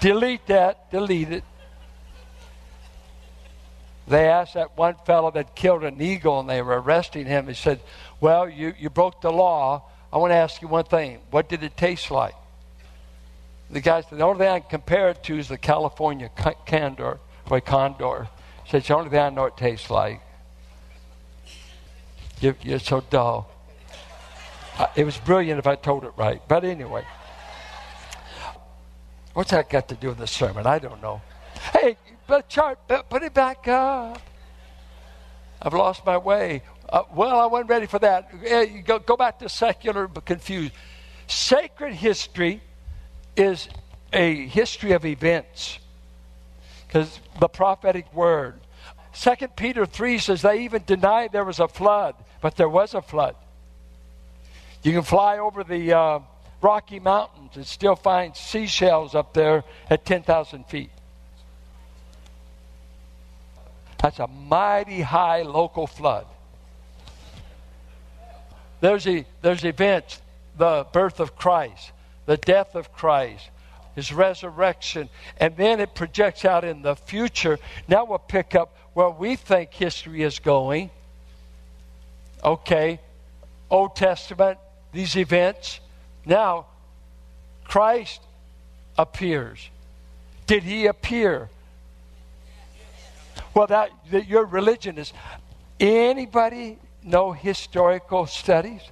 delete 0.00 0.46
that, 0.46 0.90
delete 0.90 1.30
it. 1.30 1.44
They 4.08 4.26
asked 4.26 4.54
that 4.54 4.76
one 4.76 4.94
fellow 5.04 5.30
that 5.32 5.54
killed 5.54 5.84
an 5.84 6.00
eagle 6.00 6.40
and 6.40 6.48
they 6.48 6.62
were 6.62 6.80
arresting 6.80 7.26
him. 7.26 7.46
He 7.46 7.54
said, 7.54 7.80
Well, 8.20 8.48
you, 8.48 8.72
you 8.78 8.88
broke 8.88 9.20
the 9.20 9.30
law. 9.30 9.82
I 10.10 10.16
want 10.16 10.30
to 10.30 10.36
ask 10.36 10.62
you 10.62 10.68
one 10.68 10.84
thing. 10.84 11.18
What 11.30 11.48
did 11.48 11.62
it 11.62 11.76
taste 11.76 12.10
like? 12.10 12.34
The 13.70 13.80
guy 13.80 14.00
said, 14.00 14.18
The 14.18 14.24
only 14.24 14.38
thing 14.38 14.48
I 14.48 14.60
can 14.60 14.70
compare 14.70 15.10
it 15.10 15.22
to 15.24 15.38
is 15.38 15.48
the 15.48 15.58
California 15.58 16.30
condor, 16.66 17.18
or 17.50 17.60
condor. 17.60 18.28
Said, 18.68 18.78
It's 18.78 18.88
the 18.88 18.96
only 18.96 19.08
thing 19.10 19.20
I 19.20 19.30
know 19.30 19.46
it 19.46 19.56
tastes 19.56 19.90
like. 19.90 20.20
You're, 22.40 22.56
you're 22.62 22.78
so 22.78 23.00
dull. 23.00 23.50
Uh, 24.76 24.86
it 24.94 25.04
was 25.04 25.16
brilliant 25.16 25.58
if 25.58 25.66
I 25.66 25.74
told 25.74 26.04
it 26.04 26.12
right. 26.16 26.40
But 26.46 26.64
anyway, 26.64 27.04
what's 29.32 29.50
that 29.50 29.70
got 29.70 29.88
to 29.88 29.94
do 29.94 30.08
with 30.08 30.18
the 30.18 30.26
sermon? 30.26 30.66
I 30.66 30.78
don't 30.78 31.02
know. 31.02 31.22
Hey, 31.72 31.96
but 32.26 32.48
chart, 32.48 32.78
put 32.86 33.22
it 33.22 33.32
back 33.32 33.66
up. 33.66 34.20
I've 35.60 35.74
lost 35.74 36.04
my 36.04 36.18
way. 36.18 36.62
Uh, 36.88 37.02
well, 37.14 37.40
I 37.40 37.46
wasn't 37.46 37.70
ready 37.70 37.86
for 37.86 37.98
that. 37.98 38.30
go, 38.84 38.98
go 38.98 39.16
back 39.16 39.38
to 39.40 39.48
secular 39.48 40.06
but 40.06 40.26
confused. 40.26 40.72
Sacred 41.26 41.94
history 41.94 42.62
is 43.34 43.68
a 44.12 44.46
history 44.46 44.92
of 44.92 45.04
events 45.04 45.80
because 46.88 47.20
the 47.38 47.48
prophetic 47.48 48.12
word. 48.14 48.60
Second 49.12 49.54
Peter 49.56 49.84
3 49.86 50.18
says 50.18 50.42
they 50.42 50.62
even 50.62 50.82
denied 50.86 51.32
there 51.32 51.44
was 51.44 51.60
a 51.60 51.68
flood, 51.68 52.14
but 52.40 52.56
there 52.56 52.68
was 52.68 52.94
a 52.94 53.02
flood. 53.02 53.36
You 54.82 54.92
can 54.92 55.02
fly 55.02 55.38
over 55.38 55.64
the 55.64 55.92
uh, 55.92 56.20
Rocky 56.62 56.98
Mountains 56.98 57.56
and 57.56 57.66
still 57.66 57.94
find 57.94 58.34
seashells 58.34 59.14
up 59.14 59.34
there 59.34 59.64
at 59.90 60.04
10,000 60.04 60.64
feet. 60.66 60.90
That's 64.02 64.18
a 64.18 64.28
mighty 64.28 65.02
high 65.02 65.42
local 65.42 65.86
flood. 65.86 66.26
There's, 68.80 69.06
a, 69.06 69.26
there's 69.42 69.64
events, 69.64 70.22
the 70.56 70.86
birth 70.92 71.18
of 71.18 71.36
Christ, 71.36 71.90
the 72.26 72.36
death 72.36 72.76
of 72.76 72.92
Christ, 72.92 73.50
his 73.98 74.12
resurrection, 74.12 75.08
and 75.38 75.56
then 75.56 75.80
it 75.80 75.92
projects 75.92 76.44
out 76.44 76.62
in 76.62 76.82
the 76.82 76.94
future. 76.94 77.58
Now 77.88 78.04
we'll 78.04 78.20
pick 78.20 78.54
up 78.54 78.76
where 78.94 79.10
we 79.10 79.34
think 79.34 79.72
history 79.74 80.22
is 80.22 80.38
going. 80.38 80.90
Okay, 82.44 83.00
Old 83.68 83.96
Testament, 83.96 84.56
these 84.92 85.16
events. 85.16 85.80
Now, 86.24 86.66
Christ 87.64 88.20
appears. 88.96 89.68
Did 90.46 90.62
he 90.62 90.86
appear? 90.86 91.48
Well, 93.52 93.66
that, 93.66 93.90
that 94.12 94.28
your 94.28 94.44
religion 94.44 94.96
is. 94.96 95.12
Anybody 95.80 96.78
know 97.02 97.32
historical 97.32 98.26
studies? 98.26 98.82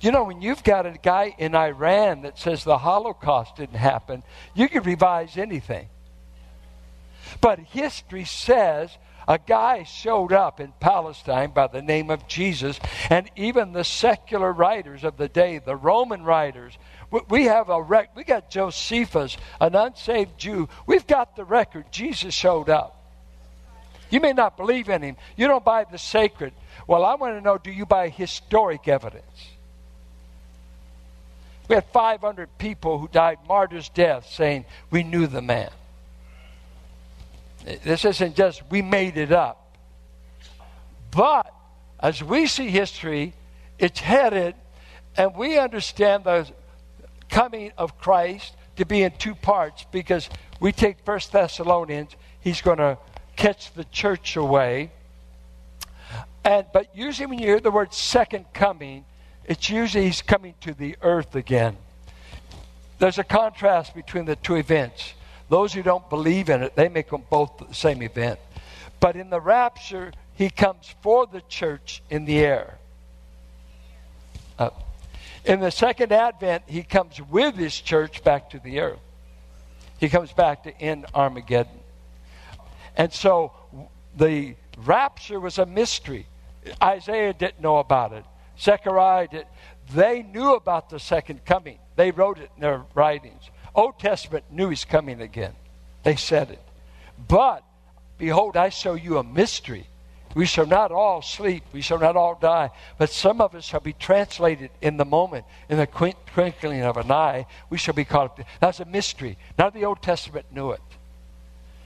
You 0.00 0.12
know, 0.12 0.24
when 0.24 0.42
you've 0.42 0.64
got 0.64 0.86
a 0.86 0.92
guy 1.02 1.34
in 1.38 1.54
Iran 1.54 2.22
that 2.22 2.38
says 2.38 2.64
the 2.64 2.78
Holocaust 2.78 3.56
didn't 3.56 3.76
happen, 3.76 4.22
you 4.54 4.68
can 4.68 4.82
revise 4.82 5.36
anything. 5.36 5.88
But 7.40 7.58
history 7.58 8.24
says 8.24 8.90
a 9.28 9.38
guy 9.38 9.82
showed 9.82 10.32
up 10.32 10.60
in 10.60 10.72
Palestine 10.78 11.50
by 11.50 11.66
the 11.66 11.82
name 11.82 12.10
of 12.10 12.28
Jesus, 12.28 12.78
and 13.10 13.28
even 13.34 13.72
the 13.72 13.84
secular 13.84 14.52
writers 14.52 15.02
of 15.02 15.16
the 15.16 15.28
day, 15.28 15.58
the 15.58 15.74
Roman 15.74 16.22
writers, 16.22 16.78
we 17.28 17.44
have 17.44 17.68
a 17.68 17.82
record. 17.82 18.10
we 18.14 18.24
got 18.24 18.50
Josephus, 18.50 19.36
an 19.60 19.74
unsaved 19.74 20.38
Jew. 20.38 20.68
We've 20.86 21.06
got 21.06 21.36
the 21.36 21.44
record. 21.44 21.86
Jesus 21.90 22.34
showed 22.34 22.68
up. 22.68 22.92
You 24.10 24.20
may 24.20 24.32
not 24.32 24.56
believe 24.56 24.88
in 24.88 25.02
him. 25.02 25.16
You 25.36 25.48
don't 25.48 25.64
buy 25.64 25.84
the 25.84 25.98
sacred. 25.98 26.52
Well, 26.86 27.04
I 27.04 27.14
want 27.16 27.36
to 27.36 27.40
know 27.40 27.58
do 27.58 27.72
you 27.72 27.86
buy 27.86 28.08
historic 28.08 28.86
evidence? 28.86 29.55
We 31.68 31.74
had 31.74 31.84
500 31.86 32.58
people 32.58 32.98
who 32.98 33.08
died 33.08 33.38
martyrs' 33.48 33.88
death 33.88 34.28
saying, 34.30 34.64
We 34.90 35.02
knew 35.02 35.26
the 35.26 35.42
man. 35.42 35.70
This 37.82 38.04
isn't 38.04 38.36
just 38.36 38.62
we 38.70 38.82
made 38.82 39.16
it 39.16 39.32
up. 39.32 39.76
But 41.10 41.52
as 41.98 42.22
we 42.22 42.46
see 42.46 42.68
history, 42.68 43.32
it's 43.78 43.98
headed, 43.98 44.54
and 45.16 45.34
we 45.34 45.58
understand 45.58 46.24
the 46.24 46.46
coming 47.28 47.72
of 47.76 47.98
Christ 47.98 48.54
to 48.76 48.84
be 48.84 49.02
in 49.02 49.12
two 49.12 49.34
parts 49.34 49.84
because 49.90 50.28
we 50.60 50.72
take 50.72 51.04
First 51.04 51.32
Thessalonians, 51.32 52.14
he's 52.40 52.60
going 52.60 52.78
to 52.78 52.98
catch 53.34 53.72
the 53.72 53.84
church 53.84 54.36
away. 54.36 54.90
And 56.44 56.66
but 56.72 56.94
usually 56.94 57.26
when 57.26 57.38
you 57.38 57.46
hear 57.46 57.60
the 57.60 57.70
word 57.70 57.92
second 57.92 58.46
coming, 58.52 59.04
it's 59.46 59.70
usually 59.70 60.04
he's 60.04 60.22
coming 60.22 60.54
to 60.62 60.74
the 60.74 60.96
earth 61.02 61.34
again. 61.34 61.76
There's 62.98 63.18
a 63.18 63.24
contrast 63.24 63.94
between 63.94 64.24
the 64.24 64.36
two 64.36 64.56
events. 64.56 65.14
Those 65.48 65.72
who 65.72 65.82
don't 65.82 66.08
believe 66.10 66.48
in 66.48 66.62
it, 66.62 66.74
they 66.74 66.88
make 66.88 67.10
them 67.10 67.22
both 67.30 67.58
the 67.58 67.72
same 67.74 68.02
event. 68.02 68.40
But 68.98 69.16
in 69.16 69.30
the 69.30 69.40
rapture, 69.40 70.12
he 70.34 70.50
comes 70.50 70.94
for 71.02 71.26
the 71.26 71.42
church 71.42 72.02
in 72.10 72.24
the 72.24 72.38
air. 72.38 72.78
Uh, 74.58 74.70
in 75.44 75.60
the 75.60 75.70
second 75.70 76.10
advent, 76.10 76.64
he 76.66 76.82
comes 76.82 77.20
with 77.20 77.54
his 77.54 77.78
church 77.78 78.24
back 78.24 78.50
to 78.50 78.58
the 78.58 78.80
earth. 78.80 78.98
He 79.98 80.08
comes 80.08 80.32
back 80.32 80.64
to 80.64 80.80
end 80.80 81.06
Armageddon. 81.14 81.78
And 82.96 83.12
so 83.12 83.52
the 84.16 84.56
rapture 84.78 85.38
was 85.38 85.58
a 85.58 85.66
mystery. 85.66 86.26
Isaiah 86.82 87.32
didn't 87.32 87.60
know 87.60 87.76
about 87.76 88.12
it. 88.12 88.24
Zechariah 88.60 89.28
did. 89.28 89.46
They 89.94 90.22
knew 90.22 90.54
about 90.54 90.90
the 90.90 90.98
second 90.98 91.44
coming. 91.44 91.78
They 91.96 92.10
wrote 92.10 92.38
it 92.38 92.50
in 92.56 92.62
their 92.62 92.82
writings. 92.94 93.50
Old 93.74 93.98
Testament 93.98 94.44
knew 94.50 94.68
he's 94.68 94.84
coming 94.84 95.20
again. 95.20 95.52
They 96.02 96.16
said 96.16 96.50
it. 96.50 96.62
But, 97.28 97.62
behold, 98.18 98.56
I 98.56 98.70
show 98.70 98.94
you 98.94 99.18
a 99.18 99.24
mystery. 99.24 99.86
We 100.34 100.44
shall 100.44 100.66
not 100.66 100.92
all 100.92 101.22
sleep, 101.22 101.64
we 101.72 101.80
shall 101.80 101.98
not 101.98 102.14
all 102.14 102.34
die, 102.34 102.70
but 102.98 103.08
some 103.08 103.40
of 103.40 103.54
us 103.54 103.64
shall 103.64 103.80
be 103.80 103.94
translated 103.94 104.70
in 104.82 104.98
the 104.98 105.06
moment, 105.06 105.46
in 105.70 105.78
the 105.78 105.86
twinkling 105.86 106.82
of 106.82 106.98
an 106.98 107.10
eye. 107.10 107.46
We 107.70 107.78
shall 107.78 107.94
be 107.94 108.04
caught 108.04 108.38
up. 108.38 108.46
That's 108.60 108.80
a 108.80 108.84
mystery. 108.84 109.38
Now 109.58 109.70
the 109.70 109.86
Old 109.86 110.02
Testament 110.02 110.44
knew 110.52 110.72
it. 110.72 110.80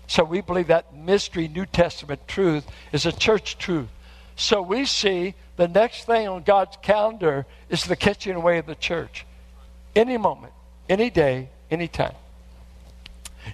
So 0.08 0.24
we 0.24 0.40
believe 0.40 0.66
that 0.66 0.96
mystery, 0.96 1.46
New 1.46 1.64
Testament 1.64 2.26
truth, 2.26 2.66
is 2.90 3.06
a 3.06 3.12
church 3.12 3.56
truth. 3.56 3.86
So 4.40 4.62
we 4.62 4.86
see 4.86 5.34
the 5.56 5.68
next 5.68 6.04
thing 6.04 6.26
on 6.26 6.44
God's 6.44 6.78
calendar 6.80 7.44
is 7.68 7.84
the 7.84 7.94
catching 7.94 8.34
away 8.34 8.56
of 8.56 8.64
the 8.64 8.74
church. 8.74 9.26
Any 9.94 10.16
moment, 10.16 10.54
any 10.88 11.10
day, 11.10 11.50
anytime. 11.70 12.14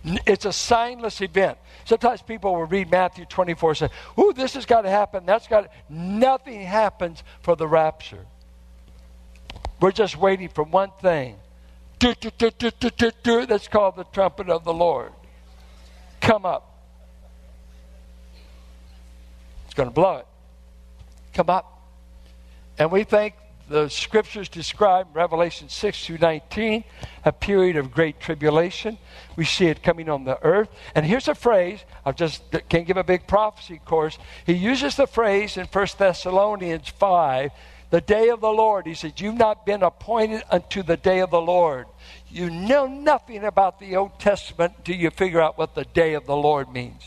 It's 0.04 0.44
a 0.44 0.50
signless 0.50 1.20
event. 1.20 1.58
Sometimes 1.86 2.22
people 2.22 2.54
will 2.54 2.66
read 2.66 2.88
Matthew 2.88 3.24
24 3.24 3.70
and 3.70 3.78
say, 3.78 3.88
Ooh, 4.16 4.32
this 4.32 4.54
has 4.54 4.64
got 4.64 4.82
to 4.82 4.88
happen. 4.88 5.26
That's 5.26 5.48
got 5.48 5.62
to. 5.62 5.70
Nothing 5.92 6.60
happens 6.60 7.24
for 7.40 7.56
the 7.56 7.66
rapture. 7.66 8.24
We're 9.80 9.90
just 9.90 10.16
waiting 10.16 10.50
for 10.50 10.62
one 10.62 10.92
thing. 11.00 11.34
That's 11.98 12.22
called 13.68 13.96
the 13.96 14.06
trumpet 14.12 14.48
of 14.48 14.62
the 14.62 14.72
Lord. 14.72 15.10
Come 16.20 16.46
up. 16.46 16.78
It's 19.64 19.74
going 19.74 19.88
to 19.88 19.94
blow 19.94 20.18
it. 20.18 20.26
Come 21.36 21.50
up. 21.50 21.82
And 22.78 22.90
we 22.90 23.04
think 23.04 23.34
the 23.68 23.90
scriptures 23.90 24.48
describe 24.48 25.14
Revelation 25.14 25.68
6 25.68 26.06
through 26.06 26.16
19 26.16 26.82
a 27.26 27.32
period 27.32 27.76
of 27.76 27.92
great 27.92 28.20
tribulation. 28.20 28.96
We 29.36 29.44
see 29.44 29.66
it 29.66 29.82
coming 29.82 30.08
on 30.08 30.24
the 30.24 30.42
earth. 30.42 30.70
And 30.94 31.04
here's 31.04 31.28
a 31.28 31.34
phrase, 31.34 31.80
I 32.06 32.12
just 32.12 32.42
can't 32.70 32.86
give 32.86 32.96
a 32.96 33.04
big 33.04 33.26
prophecy 33.26 33.82
course. 33.84 34.16
He 34.46 34.54
uses 34.54 34.96
the 34.96 35.06
phrase 35.06 35.58
in 35.58 35.66
1 35.66 35.86
Thessalonians 35.98 36.88
5 36.88 37.50
the 37.90 38.00
day 38.00 38.30
of 38.30 38.40
the 38.40 38.48
Lord. 38.48 38.86
He 38.86 38.94
says, 38.94 39.12
You've 39.18 39.36
not 39.36 39.66
been 39.66 39.82
appointed 39.82 40.42
unto 40.50 40.82
the 40.82 40.96
day 40.96 41.20
of 41.20 41.28
the 41.28 41.42
Lord. 41.42 41.86
you 42.30 42.48
know 42.48 42.86
nothing 42.86 43.44
about 43.44 43.78
the 43.78 43.96
Old 43.96 44.18
Testament 44.18 44.72
until 44.78 44.96
you 44.96 45.10
figure 45.10 45.42
out 45.42 45.58
what 45.58 45.74
the 45.74 45.84
day 45.84 46.14
of 46.14 46.24
the 46.24 46.34
Lord 46.34 46.72
means. 46.72 47.02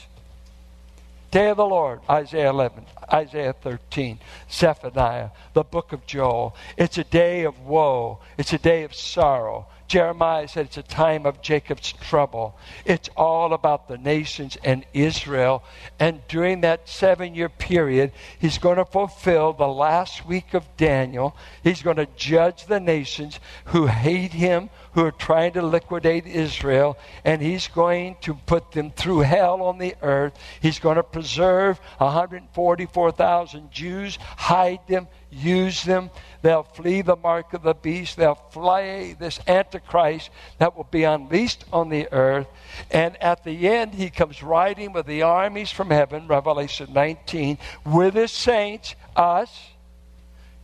Day 1.31 1.49
of 1.49 1.57
the 1.57 1.65
Lord, 1.65 1.99
Isaiah 2.09 2.49
11, 2.49 2.85
Isaiah 3.13 3.53
13, 3.53 4.19
Zephaniah, 4.51 5.29
the 5.53 5.63
book 5.63 5.93
of 5.93 6.07
Joel. 6.07 6.55
It's 6.75 6.97
a 6.97 7.03
day 7.03 7.43
of 7.43 7.59
woe, 7.59 8.19
it's 8.37 8.53
a 8.53 8.57
day 8.57 8.83
of 8.83 8.95
sorrow. 8.95 9.67
Jeremiah 9.89 10.47
said 10.47 10.67
it's 10.67 10.77
a 10.77 10.83
time 10.83 11.25
of 11.25 11.41
Jacob's 11.41 11.91
trouble. 11.91 12.55
It's 12.85 13.09
all 13.17 13.53
about 13.53 13.87
the 13.87 13.97
nations 13.97 14.55
and 14.63 14.85
Israel. 14.93 15.63
And 15.99 16.21
during 16.27 16.61
that 16.61 16.87
seven 16.87 17.33
year 17.33 17.49
period, 17.49 18.11
he's 18.37 18.59
going 18.59 18.77
to 18.77 18.85
fulfill 18.85 19.51
the 19.51 19.67
last 19.67 20.27
week 20.27 20.53
of 20.53 20.77
Daniel. 20.77 21.35
He's 21.63 21.81
going 21.81 21.97
to 21.97 22.07
judge 22.15 22.67
the 22.67 22.79
nations 22.79 23.39
who 23.65 23.87
hate 23.87 24.33
him, 24.33 24.69
who 24.99 25.05
are 25.05 25.11
trying 25.11 25.53
to 25.53 25.61
liquidate 25.61 26.27
Israel, 26.27 26.97
and 27.23 27.41
he's 27.41 27.67
going 27.67 28.17
to 28.19 28.33
put 28.33 28.73
them 28.73 28.91
through 28.91 29.19
hell 29.19 29.61
on 29.61 29.77
the 29.77 29.95
earth. 30.01 30.37
He's 30.61 30.79
going 30.79 30.97
to 30.97 31.03
preserve 31.03 31.79
144,000 31.99 33.71
Jews, 33.71 34.17
hide 34.17 34.81
them, 34.87 35.07
use 35.31 35.83
them. 35.83 36.09
They'll 36.41 36.63
flee 36.63 37.01
the 37.01 37.15
mark 37.15 37.53
of 37.53 37.63
the 37.63 37.73
beast. 37.73 38.17
They'll 38.17 38.35
fly 38.35 39.15
this 39.17 39.39
Antichrist 39.47 40.31
that 40.57 40.75
will 40.75 40.87
be 40.91 41.03
unleashed 41.05 41.63
on 41.71 41.87
the 41.87 42.11
earth. 42.11 42.47
And 42.91 43.15
at 43.23 43.45
the 43.45 43.69
end, 43.69 43.93
he 43.93 44.09
comes 44.09 44.43
riding 44.43 44.91
with 44.91 45.05
the 45.05 45.21
armies 45.21 45.71
from 45.71 45.91
heaven, 45.91 46.27
Revelation 46.27 46.91
19, 46.91 47.57
with 47.85 48.15
his 48.15 48.33
saints, 48.33 48.95
us. 49.15 49.49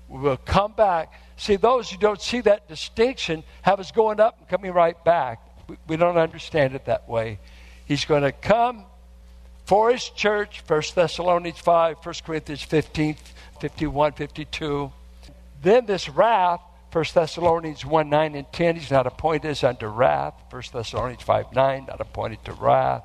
We 0.09 0.19
will 0.19 0.37
come 0.37 0.73
back. 0.73 1.13
See, 1.37 1.57
those 1.57 1.89
who 1.89 1.97
don't 1.97 2.21
see 2.21 2.41
that 2.41 2.67
distinction 2.67 3.43
have 3.61 3.79
us 3.79 3.91
going 3.91 4.19
up 4.19 4.39
and 4.39 4.47
coming 4.47 4.71
right 4.71 5.01
back. 5.03 5.41
We, 5.87 5.97
don't 5.97 6.17
understand 6.17 6.75
it 6.75 6.85
that 6.85 7.09
way. 7.09 7.39
He's 7.85 8.05
going 8.05 8.23
to 8.23 8.31
come 8.31 8.85
for 9.65 9.91
his 9.91 10.09
church, 10.09 10.63
1 10.67 10.81
Thessalonians 10.93 11.57
5, 11.59 11.97
1 11.97 12.15
Corinthians 12.25 12.61
15, 12.61 13.17
51, 13.59 14.11
52. 14.13 14.91
Then 15.61 15.85
this 15.85 16.07
wrath, 16.07 16.61
1 16.91 17.05
Thessalonians 17.13 17.83
1 17.83 18.09
9 18.09 18.35
and 18.35 18.51
10, 18.53 18.75
he's 18.75 18.91
not 18.91 19.07
appointed 19.07 19.49
as 19.49 19.63
unto 19.63 19.87
wrath. 19.87 20.35
1 20.51 20.61
Thessalonians 20.71 21.23
5 21.23 21.53
9, 21.53 21.85
not 21.87 21.99
appointed 21.99 22.45
to 22.45 22.53
wrath. 22.53 23.03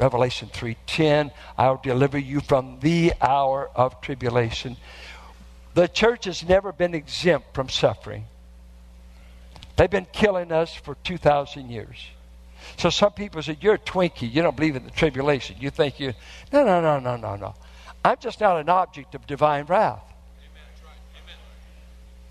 Revelation 0.00 0.48
3:10, 0.48 1.30
I'll 1.58 1.76
deliver 1.76 2.18
you 2.18 2.40
from 2.40 2.80
the 2.80 3.12
hour 3.20 3.70
of 3.74 4.00
tribulation. 4.00 4.78
The 5.74 5.88
church 5.88 6.24
has 6.24 6.46
never 6.46 6.72
been 6.72 6.94
exempt 6.94 7.54
from 7.54 7.68
suffering. 7.68 8.26
They've 9.76 9.90
been 9.90 10.06
killing 10.12 10.52
us 10.52 10.74
for 10.74 10.96
2,000 11.04 11.70
years. 11.70 11.96
So 12.76 12.90
some 12.90 13.12
people 13.12 13.42
say, 13.42 13.56
You're 13.60 13.74
a 13.74 13.78
Twinkie. 13.78 14.32
You 14.32 14.42
don't 14.42 14.56
believe 14.56 14.76
in 14.76 14.84
the 14.84 14.90
tribulation. 14.90 15.56
You 15.58 15.70
think 15.70 15.98
you. 15.98 16.12
No, 16.52 16.64
no, 16.64 16.80
no, 16.80 16.98
no, 16.98 17.16
no, 17.16 17.36
no. 17.36 17.54
I'm 18.04 18.16
just 18.18 18.40
not 18.40 18.58
an 18.58 18.68
object 18.68 19.14
of 19.14 19.26
divine 19.26 19.66
wrath. 19.66 20.02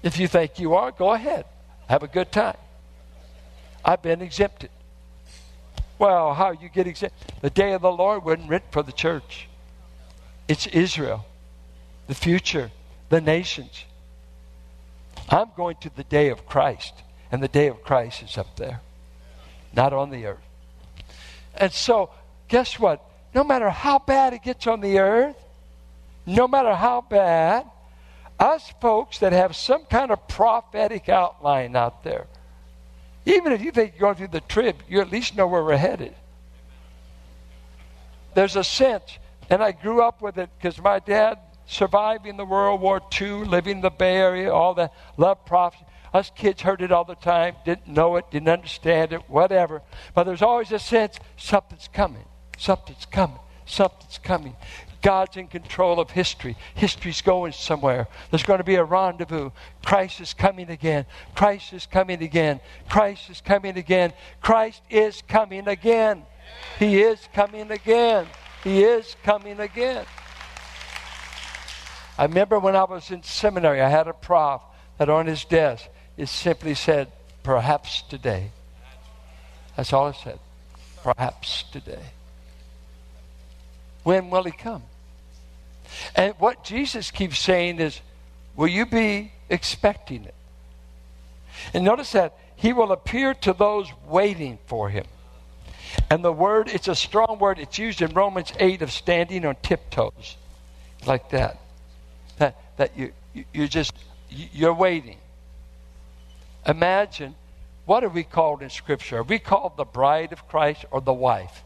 If 0.02 0.20
you 0.20 0.28
think 0.28 0.60
you 0.60 0.76
are, 0.76 0.92
go 0.92 1.14
ahead. 1.14 1.46
Have 1.88 2.04
a 2.04 2.08
good 2.08 2.32
time. 2.32 2.58
I've 3.84 4.02
been 4.02 4.22
exempted. 4.22 4.70
Well, 5.98 6.34
how 6.34 6.52
you 6.52 6.70
get 6.70 6.88
exempt? 6.88 7.42
The 7.42 7.50
day 7.50 7.74
of 7.74 7.82
the 7.82 7.92
Lord 7.92 8.24
wasn't 8.24 8.50
written 8.50 8.68
for 8.72 8.84
the 8.84 8.92
church. 8.92 9.48
It's 10.48 10.66
Israel, 10.68 11.26
the 12.08 12.16
future, 12.16 12.72
the 13.10 13.22
nations. 13.22 13.86
I'm 15.30 15.50
going 15.56 15.76
to 15.82 15.96
the 15.96 16.04
day 16.04 16.30
of 16.30 16.46
Christ, 16.46 16.94
and 17.32 17.44
the 17.44 17.48
day 17.48 17.68
of 17.68 17.84
Christ 17.84 18.24
is 18.24 18.38
up 18.38 18.56
there, 18.56 18.82
not 19.74 19.94
on 19.94 20.10
the 20.10 20.26
earth. 20.26 20.38
And 21.56 21.72
so, 21.72 22.10
guess 22.48 22.80
what? 22.80 23.04
No 23.34 23.44
matter 23.44 23.70
how 23.70 24.00
bad 24.00 24.34
it 24.34 24.44
gets 24.44 24.66
on 24.66 24.82
the 24.82 25.00
earth, 25.00 25.36
no 26.26 26.48
matter 26.48 26.74
how 26.74 27.02
bad, 27.02 27.66
us 28.40 28.72
folks 28.82 29.20
that 29.20 29.34
have 29.34 29.56
some 29.56 29.84
kind 29.86 30.12
of 30.12 30.28
prophetic 30.28 31.10
outline 31.10 31.76
out 31.76 32.04
there, 32.04 32.28
even 33.26 33.52
if 33.52 33.62
you 33.62 33.72
think 33.72 33.94
you're 33.94 34.02
going 34.02 34.16
through 34.16 34.28
the 34.28 34.42
trib, 34.42 34.78
you 34.88 35.02
at 35.02 35.12
least 35.12 35.36
know 35.36 35.46
where 35.46 35.64
we're 35.64 35.78
headed. 35.78 36.16
There's 38.34 38.56
a 38.56 38.64
sense, 38.64 39.18
and 39.50 39.62
I 39.62 39.72
grew 39.72 40.02
up 40.02 40.22
with 40.22 40.38
it 40.38 40.50
because 40.58 40.82
my 40.82 41.00
dad 41.00 41.40
surviving 41.70 42.36
the 42.36 42.46
World 42.46 42.82
War 42.82 43.02
II, 43.22 43.46
living 43.46 43.78
in 43.78 43.82
the 43.82 43.92
Bay 43.92 44.18
Area, 44.18 44.52
all 44.52 44.74
that, 44.74 44.92
love 45.18 45.46
prophecy. 45.46 45.86
Us 46.14 46.32
kids 46.36 46.62
heard 46.62 46.82
it 46.82 46.92
all 46.92 47.06
the 47.06 47.16
time, 47.16 47.56
didn't 47.64 47.88
know 47.88 48.16
it, 48.16 48.26
didn't 48.32 48.50
understand 48.50 49.14
it, 49.14 49.30
whatever. 49.30 49.84
But 50.16 50.24
there's 50.24 50.42
always 50.42 50.72
a 50.72 50.80
sense 50.80 51.20
something's 51.38 51.88
coming, 51.88 52.26
something's 52.58 53.06
coming, 53.06 53.40
something's 53.66 54.18
coming. 54.18 54.56
God's 55.02 55.38
in 55.38 55.48
control 55.48 56.00
of 56.00 56.12
history. 56.12 56.58
History's 56.76 57.22
going 57.22 57.54
somewhere. 57.54 58.08
There's 58.32 58.44
going 58.44 58.58
to 58.58 58.66
be 58.66 58.76
a 58.76 58.84
rendezvous. 58.84 59.52
Christ 59.86 60.20
is 60.20 60.34
coming 60.34 60.70
again. 60.70 61.06
Christ 61.36 61.72
is 61.72 61.86
coming 61.86 62.22
again. 62.22 62.60
Christ 62.90 63.30
is 63.30 63.40
coming 63.40 63.78
again. 63.78 64.12
Christ 64.42 64.82
is 64.90 65.22
coming 65.26 65.70
again. 65.70 66.24
He 66.80 67.02
is 67.02 67.30
coming 67.34 67.72
again. 67.72 68.28
He 68.64 68.84
is 68.84 69.16
coming 69.24 69.62
again. 69.62 70.06
I 72.20 72.24
remember 72.24 72.60
when 72.60 72.76
I 72.76 72.84
was 72.84 73.12
in 73.12 73.24
seminary, 73.24 73.80
I 73.80 73.88
had 73.88 74.10
a 74.10 74.14
prof 74.14 74.60
that 74.98 75.10
on 75.10 75.26
his 75.26 75.46
desk 75.46 75.88
it 76.18 76.28
simply 76.28 76.74
said, 76.74 77.10
Perhaps 77.44 78.02
today. 78.02 78.52
That's 79.78 79.94
all 79.94 80.10
it 80.10 80.18
said. 80.22 80.38
Perhaps 81.02 81.64
today. 81.72 82.04
When 84.04 84.30
will 84.30 84.44
he 84.44 84.52
come? 84.52 84.84
And 86.14 86.34
what 86.40 86.66
Jesus 86.66 87.10
keeps 87.10 87.40
saying 87.40 87.80
is, 87.80 88.02
Will 88.58 88.68
you 88.68 88.86
be 88.86 89.32
expecting 89.50 90.26
it? 90.26 90.36
And 91.74 91.86
notice 91.86 92.12
that 92.12 92.38
he 92.58 92.74
will 92.74 92.92
appear 92.92 93.34
to 93.34 93.54
those 93.54 93.88
waiting 94.10 94.60
for 94.66 94.90
him. 94.90 95.06
And 96.10 96.22
the 96.22 96.34
word, 96.34 96.68
it's 96.68 96.90
a 96.90 96.96
strong 96.96 97.40
word. 97.40 97.60
It's 97.60 97.78
used 97.78 98.02
in 98.02 98.12
Romans 98.14 98.52
8 98.60 98.82
of 98.82 98.92
standing 98.92 99.46
on 99.46 99.56
tiptoes, 99.64 100.36
like 101.06 101.30
that. 101.30 101.58
That, 102.40 102.60
that 102.78 102.98
you, 102.98 103.12
you, 103.34 103.46
you're 103.54 103.68
just, 103.68 103.94
you're 104.30 104.74
waiting. 104.74 105.18
Imagine, 106.66 107.36
what 107.86 108.04
are 108.04 108.10
we 108.10 108.24
called 108.24 108.62
in 108.62 108.70
Scripture? 108.70 109.20
Are 109.20 109.24
we 109.24 109.40
called 109.40 109.78
the 109.78 109.86
bride 109.86 110.34
of 110.34 110.48
Christ 110.48 110.86
or 110.92 111.02
the 111.02 111.14
wife? 111.14 111.64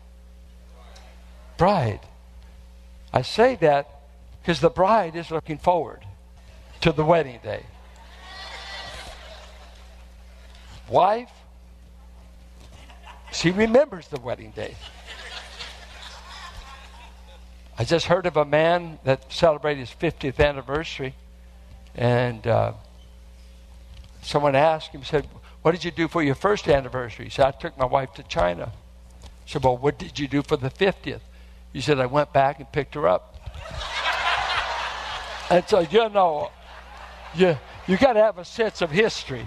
Bride. 1.57 2.01
I 3.13 3.21
say 3.21 3.55
that 3.55 3.87
because 4.41 4.59
the 4.59 4.69
bride 4.69 5.15
is 5.15 5.31
looking 5.31 5.57
forward 5.57 6.01
to 6.81 6.91
the 6.91 7.05
wedding 7.05 7.39
day. 7.43 7.63
Wife, 10.89 11.31
she 13.31 13.51
remembers 13.51 14.07
the 14.07 14.19
wedding 14.19 14.51
day. 14.51 14.75
I 17.77 17.85
just 17.85 18.05
heard 18.05 18.27
of 18.27 18.37
a 18.37 18.45
man 18.45 18.99
that 19.03 19.31
celebrated 19.31 19.79
his 19.79 19.89
50th 19.89 20.39
anniversary, 20.39 21.15
and 21.95 22.45
uh, 22.45 22.73
someone 24.21 24.55
asked 24.55 24.91
him, 24.91 25.03
said, 25.03 25.27
What 25.63 25.71
did 25.71 25.83
you 25.83 25.89
do 25.89 26.07
for 26.07 26.21
your 26.21 26.35
first 26.35 26.67
anniversary? 26.67 27.25
He 27.25 27.31
said, 27.31 27.45
I 27.47 27.51
took 27.51 27.77
my 27.77 27.85
wife 27.85 28.13
to 28.15 28.23
China. 28.23 28.71
I 29.23 29.27
said, 29.47 29.63
Well, 29.63 29.77
what 29.77 29.97
did 29.97 30.19
you 30.19 30.27
do 30.27 30.43
for 30.43 30.55
the 30.55 30.69
50th? 30.69 31.21
He 31.71 31.81
said, 31.81 31.99
I 31.99 32.05
went 32.05 32.31
back 32.31 32.59
and 32.59 32.71
picked 32.71 32.95
her 32.95 33.07
up. 33.07 33.39
And 35.49 35.67
so, 35.67 35.81
you 35.81 36.09
know, 36.09 36.49
you, 37.35 37.55
you 37.85 37.97
got 37.97 38.13
to 38.13 38.21
have 38.21 38.39
a 38.39 38.45
sense 38.45 38.81
of 38.81 38.89
history. 38.89 39.45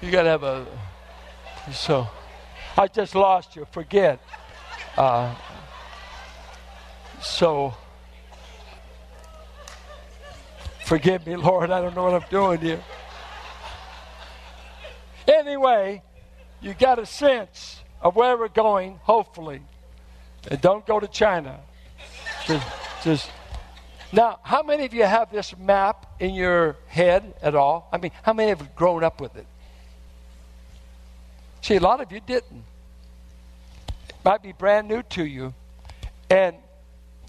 You 0.00 0.10
got 0.10 0.22
to 0.22 0.30
have 0.30 0.42
a. 0.42 0.66
So, 1.70 2.08
I 2.76 2.88
just 2.88 3.14
lost 3.14 3.54
you. 3.54 3.66
Forget. 3.70 4.18
Uh, 4.96 5.32
so, 7.22 7.74
forgive 10.84 11.26
me, 11.26 11.36
Lord. 11.36 11.70
I 11.70 11.80
don't 11.80 11.94
know 11.94 12.04
what 12.04 12.14
I'm 12.14 12.28
doing 12.30 12.60
here. 12.60 12.82
Anyway, 15.26 16.02
you 16.60 16.74
got 16.74 16.98
a 16.98 17.06
sense 17.06 17.80
of 18.00 18.16
where 18.16 18.36
we're 18.36 18.48
going, 18.48 18.98
hopefully. 19.02 19.62
And 20.50 20.60
don't 20.60 20.84
go 20.84 20.98
to 20.98 21.06
China. 21.06 21.60
Just, 22.46 22.66
just 23.04 23.30
now, 24.12 24.40
how 24.42 24.62
many 24.62 24.84
of 24.84 24.92
you 24.92 25.04
have 25.04 25.30
this 25.30 25.56
map 25.56 26.06
in 26.20 26.34
your 26.34 26.76
head 26.86 27.34
at 27.40 27.54
all? 27.54 27.88
I 27.92 27.98
mean, 27.98 28.10
how 28.22 28.34
many 28.34 28.50
have 28.50 28.74
grown 28.74 29.02
up 29.02 29.20
with 29.20 29.36
it? 29.36 29.46
See, 31.62 31.76
a 31.76 31.80
lot 31.80 32.00
of 32.00 32.12
you 32.12 32.20
didn't. 32.20 32.64
It 34.08 34.14
might 34.24 34.42
be 34.42 34.52
brand 34.52 34.88
new 34.88 35.02
to 35.02 35.24
you. 35.24 35.54
And 36.28 36.56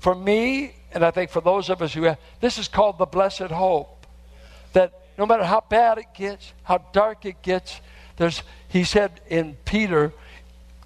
for 0.04 0.14
me, 0.14 0.76
and 0.92 1.04
I 1.04 1.12
think 1.12 1.32
for 1.32 1.40
those 1.40 1.70
of 1.70 1.82
us 1.82 1.94
who 1.94 2.04
have, 2.04 2.20
this 2.42 2.58
is 2.58 2.68
called 2.68 2.98
the 2.98 3.06
blessed 3.06 3.52
hope. 3.52 4.06
That 4.74 4.92
no 5.18 5.26
matter 5.26 5.46
how 5.46 5.64
bad 5.70 5.98
it 5.98 6.14
gets, 6.14 6.52
how 6.64 6.80
dark 6.92 7.26
it 7.26 7.42
gets, 7.42 7.80
there's, 8.18 8.44
he 8.68 8.84
said 8.84 9.22
in 9.30 9.56
Peter, 9.64 10.12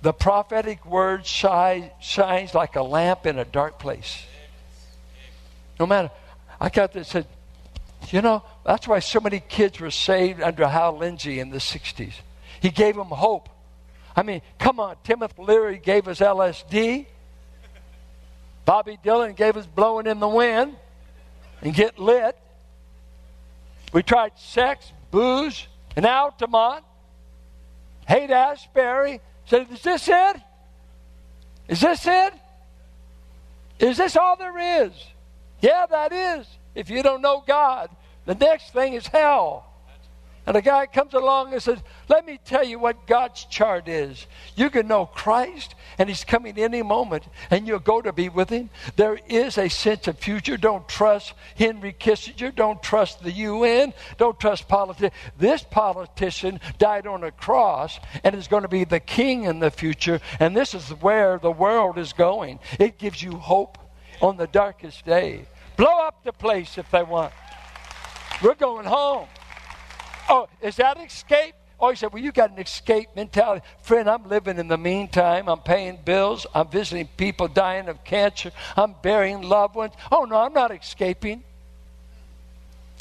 the 0.04 0.14
prophetic 0.14 0.86
word 0.86 1.26
shine, 1.26 1.90
shines 2.00 2.54
like 2.54 2.76
a 2.76 2.84
lamp 2.84 3.26
in 3.26 3.40
a 3.40 3.46
dark 3.46 3.80
place. 3.80 4.24
No 5.80 5.88
matter, 5.88 6.12
I 6.62 6.70
got 6.70 6.94
this, 6.94 7.08
said, 7.08 7.26
you 8.12 8.22
know, 8.22 8.44
that's 8.64 8.88
why 8.88 9.00
so 9.00 9.20
many 9.20 9.40
kids 9.40 9.80
were 9.80 9.90
saved 9.90 10.44
under 10.44 10.68
Hal 10.68 10.96
Lindsey 10.96 11.40
in 11.40 11.50
the 11.50 11.58
60s. 11.58 12.14
He 12.62 12.70
gave 12.70 12.96
them 12.96 13.08
hope. 13.08 13.50
I 14.16 14.22
mean, 14.22 14.44
come 14.60 14.80
on, 14.80 14.96
Timothy 15.04 15.42
Leary 15.42 15.80
gave 15.80 16.08
us 16.08 16.20
LSD. 16.20 17.08
Bobby 18.68 19.00
Dylan 19.02 19.34
gave 19.34 19.56
us 19.56 19.66
blowing 19.66 20.08
in 20.08 20.20
the 20.20 20.28
wind 20.28 20.76
and 21.62 21.74
get 21.74 21.98
lit. 21.98 22.38
We 23.94 24.04
tried 24.04 24.34
sex, 24.38 24.92
booze, 25.10 25.68
and 25.96 26.06
Altamont. 26.06 26.84
Haight 28.10 28.30
Ashbury 28.30 29.22
said, 29.46 29.72
Is 29.72 29.82
this 29.84 30.10
it? 30.10 30.42
Is 31.70 31.80
this 31.80 32.06
it? 32.06 32.34
Is 33.80 33.96
this 33.96 34.18
all 34.18 34.36
there 34.36 34.84
is? 34.84 34.92
Yeah, 35.62 35.86
that 35.90 36.12
is. 36.12 36.46
If 36.76 36.90
you 36.90 37.02
don't 37.02 37.22
know 37.22 37.46
God, 37.48 37.90
the 38.26 38.36
next 38.36 38.74
thing 38.74 38.96
is 38.96 39.08
hell. 39.08 39.66
And 40.48 40.56
a 40.56 40.62
guy 40.62 40.86
comes 40.86 41.14
along 41.14 41.52
and 41.52 41.62
says, 41.62 41.80
Let 42.08 42.26
me 42.26 42.40
tell 42.46 42.64
you 42.64 42.80
what 42.80 43.06
God's 43.06 43.44
chart 43.44 43.90
is. 43.90 44.28
You 44.56 44.70
can 44.70 44.88
know 44.88 45.06
Christ, 45.06 45.76
and 45.98 46.08
He's 46.08 46.24
coming 46.24 46.58
any 46.58 46.82
moment, 46.82 47.26
and 47.52 47.68
you'll 47.68 47.80
go 47.80 48.02
to 48.02 48.14
be 48.14 48.30
with 48.30 48.50
Him. 48.50 48.70
There 48.96 49.20
is 49.28 49.58
a 49.58 49.68
sense 49.68 50.08
of 50.08 50.18
future. 50.18 50.56
Don't 50.56 50.88
trust 50.88 51.34
Henry 51.58 51.92
Kissinger. 51.92 52.56
Don't 52.56 52.82
trust 52.82 53.22
the 53.22 53.32
UN. 53.32 53.94
Don't 54.18 54.40
trust 54.40 54.70
politics. 54.70 55.14
This 55.38 55.64
politician 55.64 56.62
died 56.78 57.08
on 57.08 57.26
a 57.26 57.32
cross 57.32 58.00
and 58.24 58.34
is 58.34 58.48
going 58.48 58.64
to 58.64 58.70
be 58.70 58.86
the 58.86 59.02
king 59.02 59.44
in 59.44 59.60
the 59.60 59.70
future, 59.70 60.22
and 60.40 60.56
this 60.56 60.74
is 60.74 60.90
where 61.02 61.40
the 61.40 61.52
world 61.52 61.98
is 61.98 62.14
going. 62.14 62.60
It 62.80 62.98
gives 62.98 63.22
you 63.22 63.34
hope 63.34 63.78
on 64.22 64.38
the 64.38 64.48
darkest 64.48 65.06
day. 65.06 65.46
Blow 65.76 66.00
up 66.08 66.24
the 66.24 66.32
place 66.32 66.78
if 66.78 66.90
they 66.90 67.04
want. 67.04 67.34
We're 68.42 68.56
going 68.56 68.86
home. 68.86 69.28
Oh, 70.30 70.48
is 70.62 70.76
that 70.78 70.98
escape? 70.98 71.56
Oh, 71.80 71.90
he 71.92 71.96
said, 71.96 72.12
Well, 72.12 72.22
you 72.22 72.32
got 72.32 72.52
an 72.52 72.60
escape 72.60 73.10
mentality. 73.16 73.66
Friend, 73.82 74.10
I'm 74.10 74.28
living 74.28 74.58
in 74.58 74.68
the 74.68 74.78
meantime. 74.78 75.48
I'm 75.48 75.60
paying 75.60 76.00
bills. 76.04 76.48
I'm 76.54 76.68
visiting 76.70 77.08
people 77.18 77.48
dying 77.48 77.88
of 77.88 78.04
cancer. 78.04 78.52
I'm 78.76 78.96
burying 79.02 79.44
loved 79.44 79.76
ones. 79.76 79.94
Oh, 80.12 80.26
no, 80.26 80.38
I'm 80.38 80.54
not 80.54 80.72
escaping. 80.72 81.44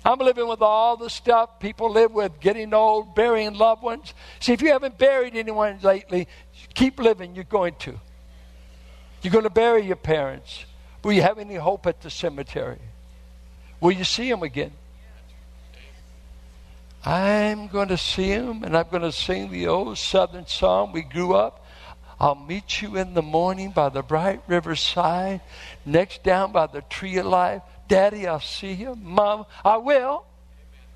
I'm 0.04 0.18
living 0.18 0.46
with 0.46 0.62
all 0.62 0.96
the 0.96 1.10
stuff 1.10 1.58
people 1.58 1.90
live 1.90 2.12
with, 2.12 2.38
getting 2.38 2.72
old, 2.72 3.16
burying 3.16 3.54
loved 3.54 3.82
ones. 3.82 4.14
See, 4.38 4.52
if 4.52 4.62
you 4.62 4.68
haven't 4.68 4.98
buried 4.98 5.34
anyone 5.34 5.78
lately, 5.82 6.28
keep 6.74 7.00
living. 7.00 7.34
You're 7.34 7.44
going 7.44 7.74
to. 7.80 7.98
You're 9.22 9.32
going 9.32 9.44
to 9.44 9.50
bury 9.50 9.84
your 9.84 9.96
parents. 9.96 10.64
Will 11.02 11.12
you 11.12 11.22
have 11.22 11.38
any 11.38 11.56
hope 11.56 11.86
at 11.86 12.02
the 12.02 12.10
cemetery? 12.10 12.78
Will 13.80 13.90
you 13.90 14.04
see 14.04 14.30
them 14.30 14.42
again? 14.42 14.72
I'm 17.06 17.68
going 17.68 17.86
to 17.88 17.96
see 17.96 18.26
him 18.30 18.64
and 18.64 18.76
I'm 18.76 18.88
going 18.90 19.02
to 19.02 19.12
sing 19.12 19.52
the 19.52 19.68
old 19.68 19.96
southern 19.96 20.48
song 20.48 20.90
we 20.90 21.02
grew 21.02 21.34
up. 21.34 21.64
I'll 22.18 22.34
meet 22.34 22.82
you 22.82 22.96
in 22.96 23.14
the 23.14 23.22
morning 23.22 23.70
by 23.70 23.90
the 23.90 24.02
bright 24.02 24.42
riverside, 24.48 25.40
next 25.84 26.24
down 26.24 26.50
by 26.50 26.66
the 26.66 26.80
tree 26.80 27.16
of 27.18 27.26
life. 27.26 27.62
Daddy, 27.86 28.26
I'll 28.26 28.40
see 28.40 28.72
you. 28.72 28.96
Mom, 28.96 29.46
I 29.64 29.76
will. 29.76 30.24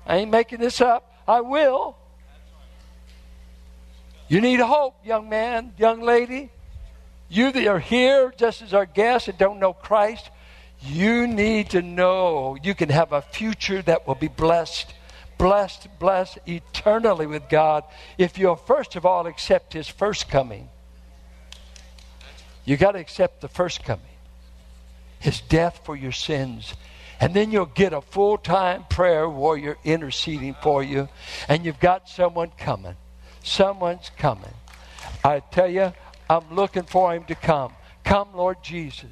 I 0.05 0.17
ain't 0.17 0.31
making 0.31 0.59
this 0.59 0.81
up. 0.81 1.15
I 1.25 1.39
will. 1.39 1.95
You 4.27 4.41
need 4.41 4.59
hope, 4.59 4.95
young 5.05 5.29
man, 5.29 5.73
young 5.77 6.01
lady. 6.01 6.49
You 7.29 7.53
that 7.53 7.67
are 7.67 7.79
here 7.79 8.33
just 8.35 8.61
as 8.61 8.73
our 8.73 8.85
guests 8.85 9.29
and 9.29 9.37
don't 9.37 9.59
know 9.59 9.71
Christ, 9.71 10.29
you 10.81 11.25
need 11.25 11.69
to 11.69 11.81
know 11.81 12.57
you 12.61 12.75
can 12.75 12.89
have 12.89 13.13
a 13.13 13.21
future 13.21 13.81
that 13.83 14.05
will 14.05 14.15
be 14.15 14.27
blessed 14.27 14.93
blessed, 15.41 15.87
blessed 15.97 16.37
eternally 16.45 17.25
with 17.25 17.49
God 17.49 17.83
if 18.19 18.37
you'll 18.37 18.55
first 18.55 18.95
of 18.95 19.07
all 19.07 19.25
accept 19.25 19.73
His 19.73 19.87
first 19.87 20.29
coming. 20.29 20.69
You 22.63 22.77
got 22.77 22.91
to 22.91 22.99
accept 22.99 23.41
the 23.41 23.47
first 23.47 23.83
coming, 23.83 24.05
His 25.19 25.41
death 25.41 25.81
for 25.83 25.95
your 25.95 26.11
sins. 26.11 26.75
And 27.19 27.33
then 27.33 27.51
you'll 27.51 27.65
get 27.65 27.91
a 27.91 28.01
full 28.01 28.37
time 28.37 28.85
prayer 28.87 29.27
warrior 29.27 29.77
interceding 29.83 30.55
for 30.61 30.83
you, 30.83 31.09
and 31.47 31.65
you've 31.65 31.79
got 31.79 32.07
someone 32.07 32.51
coming. 32.57 32.95
Someone's 33.43 34.11
coming. 34.17 34.53
I 35.23 35.39
tell 35.39 35.69
you, 35.69 35.91
I'm 36.29 36.53
looking 36.53 36.83
for 36.83 37.15
him 37.15 37.23
to 37.25 37.35
come. 37.35 37.73
Come, 38.03 38.29
Lord 38.35 38.57
Jesus. 38.61 39.09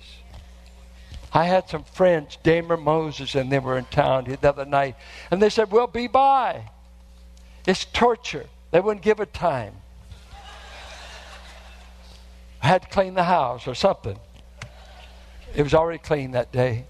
I 1.31 1.45
had 1.45 1.69
some 1.69 1.83
friends, 1.83 2.37
Damer 2.41 2.77
Moses, 2.77 3.35
and 3.35 3.51
they 3.51 3.59
were 3.59 3.77
in 3.77 3.85
town 3.85 4.25
the 4.25 4.49
other 4.49 4.65
night, 4.65 4.95
and 5.29 5.41
they 5.41 5.49
said, 5.49 5.71
We'll 5.71 5.87
be 5.87 6.07
by. 6.07 6.69
It's 7.67 7.85
torture. 7.85 8.47
They 8.71 8.79
wouldn't 8.79 9.03
give 9.03 9.19
a 9.19 9.25
time. 9.25 9.75
I 12.61 12.67
had 12.67 12.81
to 12.83 12.87
clean 12.89 13.13
the 13.13 13.23
house 13.23 13.67
or 13.67 13.75
something. 13.75 14.17
It 15.55 15.63
was 15.63 15.73
already 15.73 15.99
clean 15.99 16.31
that 16.31 16.51
day. 16.51 16.85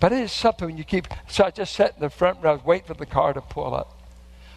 But 0.00 0.12
it 0.12 0.20
is 0.20 0.32
something 0.32 0.66
when 0.66 0.78
you 0.78 0.84
keep. 0.84 1.08
So 1.28 1.44
I 1.44 1.50
just 1.50 1.74
sat 1.74 1.94
in 1.94 2.00
the 2.00 2.10
front 2.10 2.38
row, 2.40 2.60
waiting 2.64 2.86
for 2.86 2.94
the 2.94 3.06
car 3.06 3.32
to 3.32 3.40
pull 3.40 3.74
up. 3.74 4.00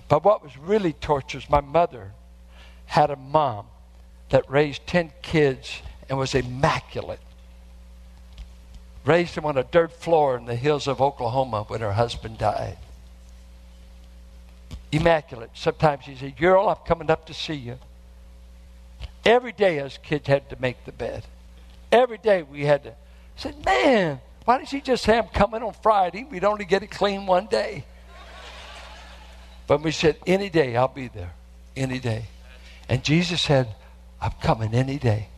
But 0.08 0.24
what 0.24 0.44
was 0.44 0.58
really 0.58 0.94
torturous, 0.94 1.50
my 1.50 1.62
mother 1.62 2.12
had 2.86 3.10
a 3.10 3.16
mom 3.16 3.68
that 4.30 4.50
raised 4.50 4.86
10 4.86 5.14
kids 5.22 5.82
and 6.10 6.18
was 6.18 6.36
immaculate 6.36 7.20
raised 9.06 9.36
him 9.36 9.46
on 9.46 9.58
a 9.58 9.64
dirt 9.64 9.92
floor 9.92 10.38
in 10.38 10.46
the 10.46 10.56
hills 10.56 10.88
of 10.88 11.02
Oklahoma 11.02 11.64
when 11.68 11.82
her 11.82 11.94
husband 11.94 12.38
died. 12.38 12.78
Immaculate. 14.92 15.52
Sometimes 15.54 16.06
he 16.06 16.16
said, 16.16 16.38
Girl, 16.38 16.68
I'm 16.68 16.86
coming 16.86 17.10
up 17.10 17.26
to 17.28 17.34
see 17.34 17.54
you. 17.54 17.78
Every 19.26 19.52
day 19.52 19.80
us 19.80 19.98
kids 19.98 20.28
had 20.28 20.50
to 20.50 20.60
make 20.60 20.84
the 20.86 20.92
bed. 20.92 21.24
Every 21.92 22.18
day 22.18 22.44
we 22.44 22.66
had 22.66 22.84
to. 22.84 22.90
I 22.90 22.96
said, 23.38 23.66
Man, 23.66 24.20
why 24.46 24.58
didn't 24.58 24.70
she 24.70 24.82
just 24.82 25.04
say 25.04 25.18
I'm 25.18 25.28
coming 25.28 25.64
on 25.64 25.74
Friday? 25.82 26.26
We'd 26.30 26.44
only 26.44 26.66
get 26.66 26.84
it 26.84 26.92
clean 26.92 27.26
one 27.26 27.48
day. 27.48 27.86
But 29.68 29.82
we 29.82 29.92
said, 29.92 30.18
Any 30.28 30.50
day 30.50 30.76
I'll 30.76 30.88
be 30.88 31.08
there. 31.08 31.34
Any 31.76 32.00
day. 32.00 32.26
And 32.90 33.04
Jesus 33.04 33.42
said, 33.42 33.74
I'm 34.20 34.34
coming 34.42 34.74
any 34.74 35.00
day. 35.00 35.30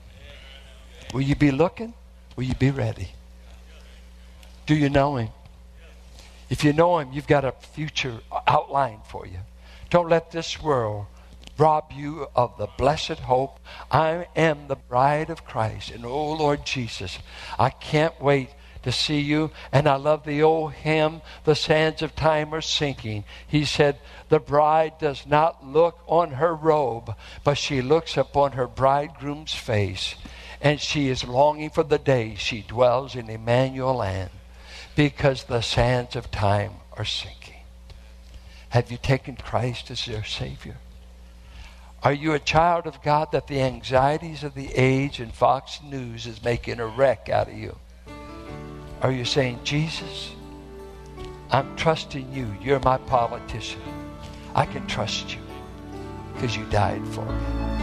Will 1.13 1.21
you 1.21 1.35
be 1.35 1.51
looking? 1.51 1.93
Will 2.35 2.45
you 2.45 2.55
be 2.55 2.71
ready? 2.71 3.11
Do 4.65 4.75
you 4.75 4.89
know 4.89 5.17
Him? 5.17 5.29
If 6.49 6.63
you 6.63 6.71
know 6.71 6.99
Him, 6.99 7.11
you've 7.11 7.27
got 7.27 7.43
a 7.43 7.51
future 7.51 8.19
outlined 8.47 9.05
for 9.05 9.25
you. 9.25 9.39
Don't 9.89 10.09
let 10.09 10.31
this 10.31 10.61
world 10.61 11.07
rob 11.57 11.91
you 11.93 12.27
of 12.35 12.57
the 12.57 12.67
blessed 12.77 13.19
hope. 13.19 13.59
I 13.91 14.27
am 14.35 14.67
the 14.67 14.75
bride 14.75 15.29
of 15.29 15.45
Christ. 15.45 15.91
And 15.91 16.05
oh, 16.05 16.31
Lord 16.33 16.65
Jesus, 16.65 17.19
I 17.59 17.69
can't 17.69 18.19
wait 18.21 18.49
to 18.83 18.91
see 18.91 19.19
you. 19.19 19.51
And 19.71 19.87
I 19.87 19.95
love 19.95 20.23
the 20.25 20.43
old 20.43 20.73
hymn, 20.73 21.21
The 21.43 21.55
Sands 21.55 22.01
of 22.01 22.15
Time 22.15 22.53
Are 22.53 22.61
Sinking. 22.61 23.25
He 23.47 23.65
said, 23.65 23.99
The 24.29 24.39
bride 24.39 24.93
does 24.99 25.25
not 25.25 25.65
look 25.65 25.99
on 26.07 26.31
her 26.31 26.55
robe, 26.55 27.15
but 27.43 27.57
she 27.57 27.81
looks 27.81 28.17
upon 28.17 28.53
her 28.53 28.67
bridegroom's 28.67 29.53
face. 29.53 30.15
And 30.61 30.79
she 30.79 31.09
is 31.09 31.25
longing 31.25 31.69
for 31.69 31.83
the 31.83 31.99
day 31.99 32.35
she 32.35 32.61
dwells 32.61 33.15
in 33.15 33.29
Emmanuel 33.29 33.95
land 33.95 34.29
because 34.95 35.43
the 35.43 35.61
sands 35.61 36.15
of 36.15 36.31
time 36.31 36.73
are 36.97 37.05
sinking. 37.05 37.53
Have 38.69 38.91
you 38.91 38.97
taken 38.97 39.35
Christ 39.35 39.91
as 39.91 40.07
your 40.07 40.23
Savior? 40.23 40.77
Are 42.03 42.13
you 42.13 42.33
a 42.33 42.39
child 42.39 42.85
of 42.85 43.01
God 43.01 43.31
that 43.31 43.47
the 43.47 43.61
anxieties 43.61 44.43
of 44.43 44.55
the 44.55 44.69
age 44.75 45.19
and 45.19 45.33
Fox 45.33 45.79
News 45.83 46.27
is 46.27 46.43
making 46.43 46.79
a 46.79 46.87
wreck 46.87 47.29
out 47.29 47.47
of 47.47 47.53
you? 47.53 47.77
Are 49.01 49.11
you 49.11 49.25
saying, 49.25 49.59
Jesus, 49.63 50.31
I'm 51.49 51.75
trusting 51.75 52.33
you. 52.33 52.53
You're 52.61 52.79
my 52.79 52.97
politician. 52.97 53.81
I 54.55 54.65
can 54.65 54.85
trust 54.87 55.33
you 55.33 55.41
because 56.33 56.57
you 56.57 56.65
died 56.65 57.07
for 57.09 57.25
me. 57.25 57.82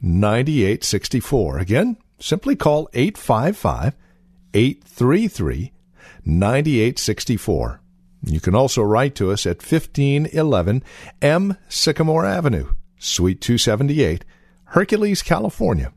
9864. 0.00 1.58
Again, 1.58 1.96
simply 2.18 2.56
call 2.56 2.88
855 2.92 3.94
833 4.54 5.72
9864. 6.24 7.80
You 8.24 8.40
can 8.40 8.54
also 8.54 8.82
write 8.82 9.14
to 9.16 9.30
us 9.30 9.46
at 9.46 9.58
1511 9.58 10.82
M 11.22 11.56
Sycamore 11.68 12.24
Avenue, 12.26 12.72
Suite 12.98 13.40
278, 13.40 14.24
Hercules, 14.64 15.22
California. 15.22 15.92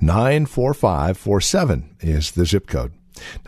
94547 0.00 1.96
is 2.00 2.32
the 2.32 2.44
zip 2.44 2.66
code. 2.66 2.92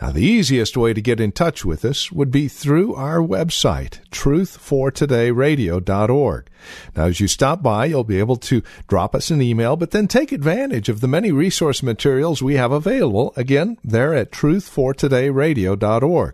Now, 0.01 0.11
the 0.11 0.23
easiest 0.23 0.75
way 0.77 0.93
to 0.93 1.01
get 1.01 1.19
in 1.19 1.31
touch 1.31 1.65
with 1.65 1.83
us 1.85 2.11
would 2.11 2.31
be 2.31 2.47
through 2.47 2.95
our 2.95 3.19
website, 3.19 3.99
truthfortodayradio.org. 4.11 6.49
Now, 6.95 7.05
as 7.05 7.19
you 7.19 7.27
stop 7.27 7.61
by, 7.61 7.85
you'll 7.85 8.03
be 8.03 8.19
able 8.19 8.37
to 8.37 8.63
drop 8.87 9.13
us 9.15 9.31
an 9.31 9.41
email, 9.41 9.75
but 9.75 9.91
then 9.91 10.07
take 10.07 10.31
advantage 10.31 10.89
of 10.89 11.01
the 11.01 11.07
many 11.07 11.31
resource 11.31 11.83
materials 11.83 12.41
we 12.41 12.55
have 12.55 12.71
available, 12.71 13.33
again, 13.35 13.77
there 13.83 14.13
at 14.13 14.31
truthfortodayradio.org. 14.31 16.33